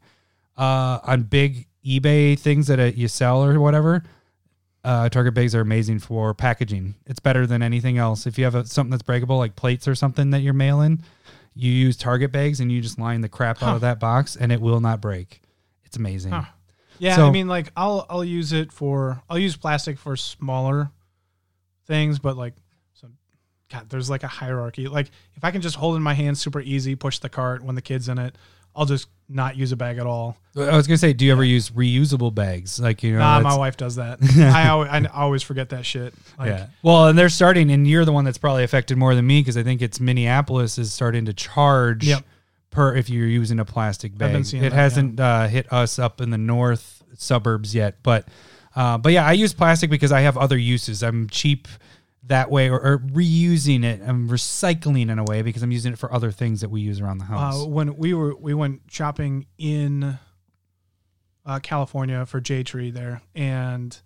[0.57, 4.03] uh, on big eBay things that uh, you sell or whatever,
[4.84, 6.95] uh, Target bags are amazing for packaging.
[7.05, 8.26] It's better than anything else.
[8.26, 11.03] If you have a, something that's breakable, like plates or something that you're mailing,
[11.53, 14.51] you use Target bags and you just line the crap out of that box and
[14.51, 15.41] it will not break.
[15.86, 16.32] It's amazing.
[16.32, 16.45] Huh.
[16.97, 20.89] Yeah, So- I mean, like I'll I'll use it for I'll use plastic for smaller
[21.91, 22.53] things, but like,
[22.93, 23.09] so
[23.69, 24.87] God, there's like a hierarchy.
[24.87, 27.75] Like if I can just hold in my hand, super easy, push the cart when
[27.75, 28.37] the kid's in it,
[28.73, 30.37] I'll just not use a bag at all.
[30.55, 32.79] I was gonna say, do you ever use reusable bags?
[32.79, 34.19] Like you know, nah, my wife does that.
[34.55, 36.13] I always, I always forget that shit.
[36.39, 36.67] Like, yeah.
[36.81, 39.57] Well, and they're starting, and you're the one that's probably affected more than me because
[39.57, 42.23] I think it's Minneapolis is starting to charge Yep.
[42.69, 44.33] per if you're using a plastic bag.
[44.35, 48.27] it that, hasn't uh, hit us up in the north suburbs yet, but
[48.76, 51.03] uh, but yeah, I use plastic because I have other uses.
[51.03, 51.67] I'm cheap.
[52.24, 53.99] that way, or, or reusing it.
[54.05, 57.01] I'm recycling in a way because I'm using it for other things that we use
[57.01, 57.63] around the house.
[57.63, 60.19] Uh, when we were we went shopping in
[61.45, 63.99] uh, California for J Tree there, and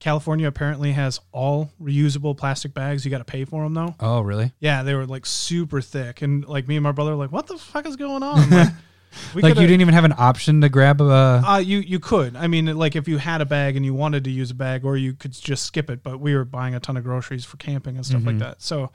[0.00, 3.04] California apparently has all reusable plastic bags.
[3.04, 3.94] You got to pay for them though.
[4.00, 4.52] oh, really?
[4.58, 7.46] Yeah, they were like super thick, and like me and my brother were like, "What
[7.46, 8.68] the fuck is going on?" Like,
[9.34, 11.42] we like you didn't even have an option to grab a.
[11.44, 12.36] Uh, you you could.
[12.36, 14.84] I mean, like if you had a bag and you wanted to use a bag,
[14.84, 16.02] or you could just skip it.
[16.02, 18.26] But we were buying a ton of groceries for camping and stuff Mhm.
[18.26, 18.62] like that.
[18.62, 18.90] So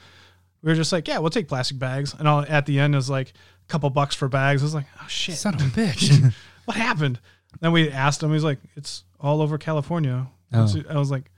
[0.62, 2.16] we were just like, yeah, we'll take plastic bags.
[2.18, 4.62] And all, at the end, is like a couple bucks for bags.
[4.62, 6.34] I was like, oh shit, Son of a bitch.
[6.66, 7.20] what happened?
[7.60, 8.32] Then we asked him.
[8.32, 10.28] He's like, it's all over California.
[10.54, 10.68] Oh.
[10.90, 11.30] I was like,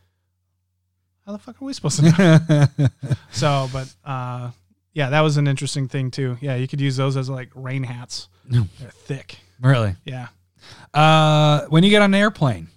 [1.26, 2.88] how the fuck are we supposed to know?
[3.32, 4.51] so, but uh,
[4.93, 6.38] yeah, that was an interesting thing too.
[6.39, 8.30] Yeah, you could use those as like rain hats.
[8.50, 8.68] No.
[8.80, 9.39] They're thick.
[9.62, 9.96] really?
[10.06, 10.28] Yeah.
[10.93, 12.68] Uh, when you get on an airplane,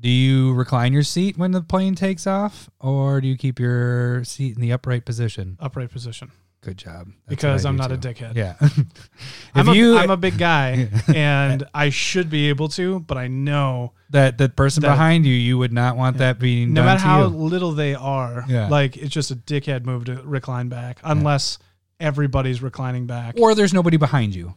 [0.00, 4.24] do you recline your seat when the plane takes off, or do you keep your
[4.24, 5.56] seat in the upright position?
[5.60, 6.30] Upright position.
[6.60, 7.06] Good job.
[7.06, 8.36] That's what because I I'm do not a dickhead.
[8.36, 8.54] Yeah.
[9.54, 13.18] I'm, if a, you I'm a big guy and I should be able to, but
[13.18, 16.82] I know that that person that- behind you, you would not want that being no
[16.82, 17.26] done matter to how you.
[17.28, 18.68] little they are, Yeah.
[18.68, 21.58] like it's just a dickhead move to recline back unless
[21.98, 23.34] everybody's reclining back.
[23.40, 24.54] or there's nobody behind you.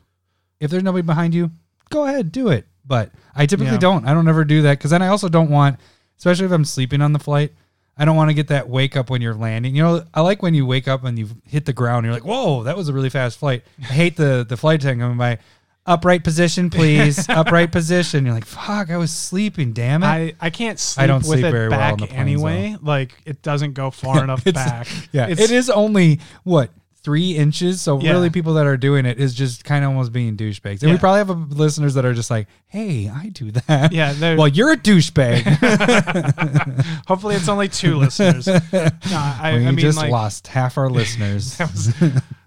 [0.65, 1.51] If there's nobody behind you,
[1.89, 2.67] go ahead, do it.
[2.85, 3.79] But I typically Yeah.
[3.79, 4.05] don't.
[4.07, 5.79] I don't ever do that because then I also don't want,
[6.17, 7.53] especially if I'm sleeping on the flight,
[7.97, 9.73] I don't want to get that wake up when you're landing.
[9.75, 12.05] You know, I like when you wake up and you've hit the ground.
[12.05, 13.63] And you're like, whoa, that was a really fast flight.
[13.81, 15.39] I hate the the flight attendant coming by.
[15.87, 17.29] Upright position, please.
[17.29, 18.25] Upright position.
[18.25, 19.71] You're like, fuck, I was sleeping.
[19.71, 20.07] Damn it.
[20.07, 22.75] I, I can't sleep I don't with sleep it very well on the planes, anyway.
[22.81, 24.87] Like it doesn't go far enough back.
[25.11, 26.71] yeah, it's, it is only what
[27.05, 27.79] three inches.
[27.81, 28.11] So Yeah.
[28.11, 30.81] really, people that are doing it is just kind of almost being douchebags.
[30.81, 34.47] And we probably have listeners that are just like, "Hey, I do that." Yeah, Well,
[34.47, 35.43] you're a douchebag.
[37.07, 38.47] Hopefully, it's only two listeners.
[38.47, 38.59] No,
[39.13, 41.57] I, we I mean, just like, lost half our listeners.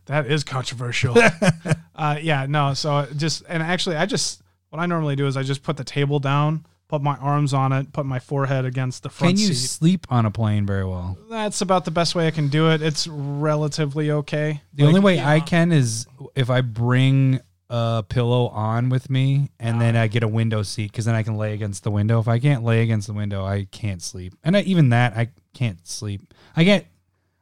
[0.06, 1.14] That is controversial.
[1.94, 2.74] uh, yeah, no.
[2.74, 5.84] So just and actually, I just what I normally do is I just put the
[5.84, 9.54] table down, put my arms on it, put my forehead against the front Can you
[9.54, 9.68] seat.
[9.68, 11.18] sleep on a plane very well?
[11.30, 12.80] That's about the best way I can do it.
[12.82, 14.62] It's relatively okay.
[14.74, 15.28] The Like, only way yeah.
[15.28, 20.22] I can is if I bring a pillow on with me and then I get
[20.22, 22.18] a window seat because then I can lay against the window.
[22.18, 24.34] If I can't lay against the window, I can't sleep.
[24.42, 26.32] And I, even that, I can't sleep.
[26.56, 26.86] I can't.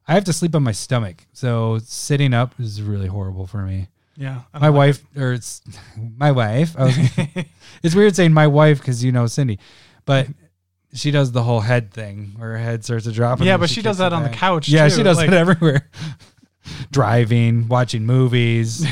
[0.09, 3.89] I have to sleep on my stomach, so sitting up is really horrible for me.
[4.17, 5.61] Yeah, My wife, or it's
[6.17, 6.75] my wife.
[6.79, 6.97] Was,
[7.83, 9.59] it's weird saying my wife because you know Cindy,
[10.05, 10.27] but
[10.95, 13.41] she does the whole head thing where her head starts to drop.
[13.41, 15.35] Yeah, but she does it that on the couch, Yeah, too, she does like- it
[15.35, 15.91] everywhere.
[16.91, 18.85] Driving, watching movies.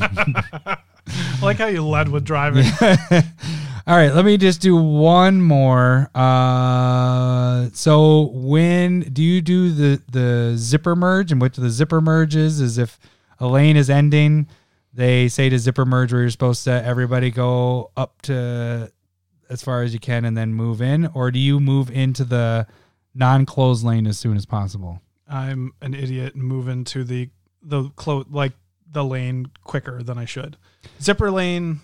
[0.00, 0.76] I
[1.42, 2.66] like how you led with driving.
[3.86, 6.08] All right, let me just do one more.
[6.14, 11.32] Uh, so when do you do the the zipper merge?
[11.32, 12.98] And what the zipper merge is is if
[13.40, 14.48] a lane is ending,
[14.92, 18.90] they say to zipper merge where you're supposed to everybody go up to
[19.50, 22.66] as far as you can and then move in, or do you move into the
[23.14, 25.00] non-closed lane as soon as possible?
[25.28, 27.30] I'm an idiot and move into the
[27.62, 28.52] the clo- like
[28.90, 30.56] the lane quicker than I should.
[31.00, 31.80] Zipper lane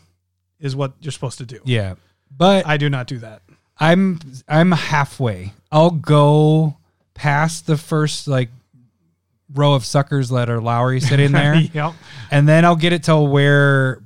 [0.58, 1.60] is what you're supposed to do.
[1.64, 1.94] Yeah,
[2.36, 3.42] but I do not do that.
[3.78, 5.54] I'm I'm halfway.
[5.72, 6.76] I'll go
[7.14, 8.50] past the first like
[9.54, 11.94] row of suckers that are Lowry sitting there, yep.
[12.30, 14.02] and then I'll get it to where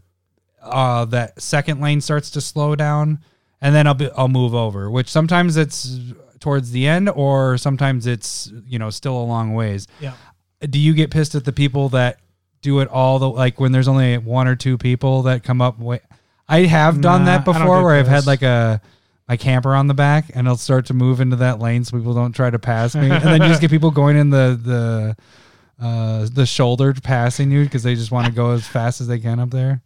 [0.62, 3.20] uh, that second lane starts to slow down,
[3.60, 4.90] and then I'll be, I'll move over.
[4.90, 5.98] Which sometimes it's
[6.40, 9.86] towards the end, or sometimes it's you know still a long ways.
[10.00, 10.14] Yeah.
[10.60, 12.18] Do you get pissed at the people that
[12.62, 15.78] do it all the like when there's only one or two people that come up?
[15.78, 15.98] Wa-
[16.48, 18.80] I have done Nah, that before where I've had like a
[19.28, 22.12] my camper on the back and it'll start to move into that lane so people
[22.14, 25.16] don't try to pass me and then you just get people going in the the
[25.84, 29.18] uh the shoulder passing you because they just want to go as fast as they
[29.18, 29.80] can up there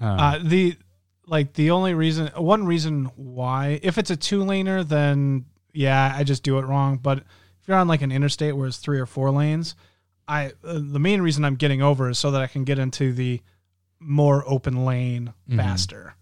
[0.00, 0.36] I.
[0.36, 0.76] Uh, the
[1.28, 6.24] like the only reason, one reason why, if it's a two laner, then yeah, I
[6.24, 6.96] just do it wrong.
[6.96, 9.76] But if you're on like an interstate where it's three or four lanes,
[10.26, 13.12] I uh, the main reason I'm getting over is so that I can get into
[13.12, 13.40] the
[14.00, 15.56] more open lane Mhm.
[15.56, 16.16] faster.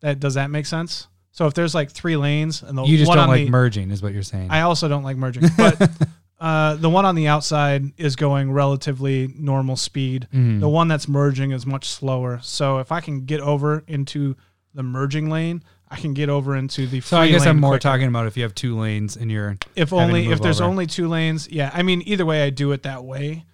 [0.00, 1.08] That does that make sense?
[1.40, 3.50] So if there's like three lanes and the you just one don't on like the,
[3.50, 5.90] merging is what you're saying I also don't like merging, but
[6.38, 10.28] uh, the one on the outside is going relatively normal speed.
[10.34, 10.60] Mhm.
[10.60, 12.40] The one that's merging is much slower.
[12.42, 14.36] So if I can get over into
[14.74, 17.00] the merging lane, I can get over into the.
[17.00, 17.80] so i guess i'm more quicker.
[17.84, 20.68] talking about if you have two lanes and you're If only if there's over.
[20.68, 21.70] only two lanes, yeah.
[21.72, 23.46] I mean, either way, I do it that way,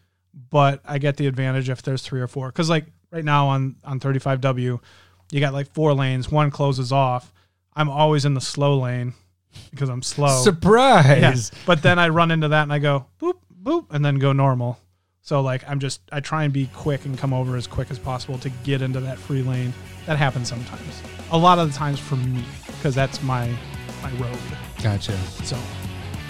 [0.51, 2.49] but I get the advantage if there's three or four.
[2.49, 4.81] Because like right now on on 35W,
[5.31, 6.33] you got like four lanes.
[6.33, 7.33] One closes off.
[7.77, 9.13] I'm always in the slow lane
[9.71, 10.43] because I'm slow.
[10.43, 11.51] Surprise.
[11.53, 11.59] Yeah.
[11.67, 14.79] But then I run into that and I go boop boop and then go normal.
[15.21, 17.99] So like I'm just I try and be quick and come over as quick as
[17.99, 19.75] possible to get into that free lane.
[20.07, 21.03] That happens sometimes.
[21.33, 23.55] A lot of the times for me because that's my
[24.03, 24.39] my road.
[24.83, 25.17] Gotcha.
[25.45, 25.59] So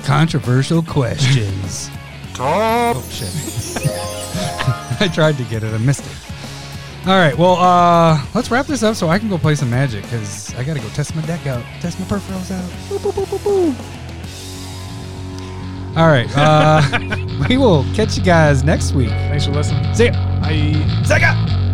[0.05, 1.91] Controversial questions.
[2.35, 2.97] Top.
[2.97, 3.83] oh shit.
[5.01, 5.73] I tried to get it.
[5.73, 6.26] I missed it.
[7.07, 7.39] All right.
[7.39, 10.65] Well, uh, let's wrap this up so I can go play some magic because I
[10.65, 12.69] got to go test my deck out, test my peripherals out.
[12.89, 13.97] Boop, boop, boop, boop, boop.
[15.97, 16.29] All right.
[16.37, 16.83] Uh,
[17.49, 19.09] we will catch you guys next week.
[19.09, 19.95] thanks for listening.
[19.95, 20.13] See ya.
[20.41, 20.75] Bye.
[21.05, 21.66] Sega.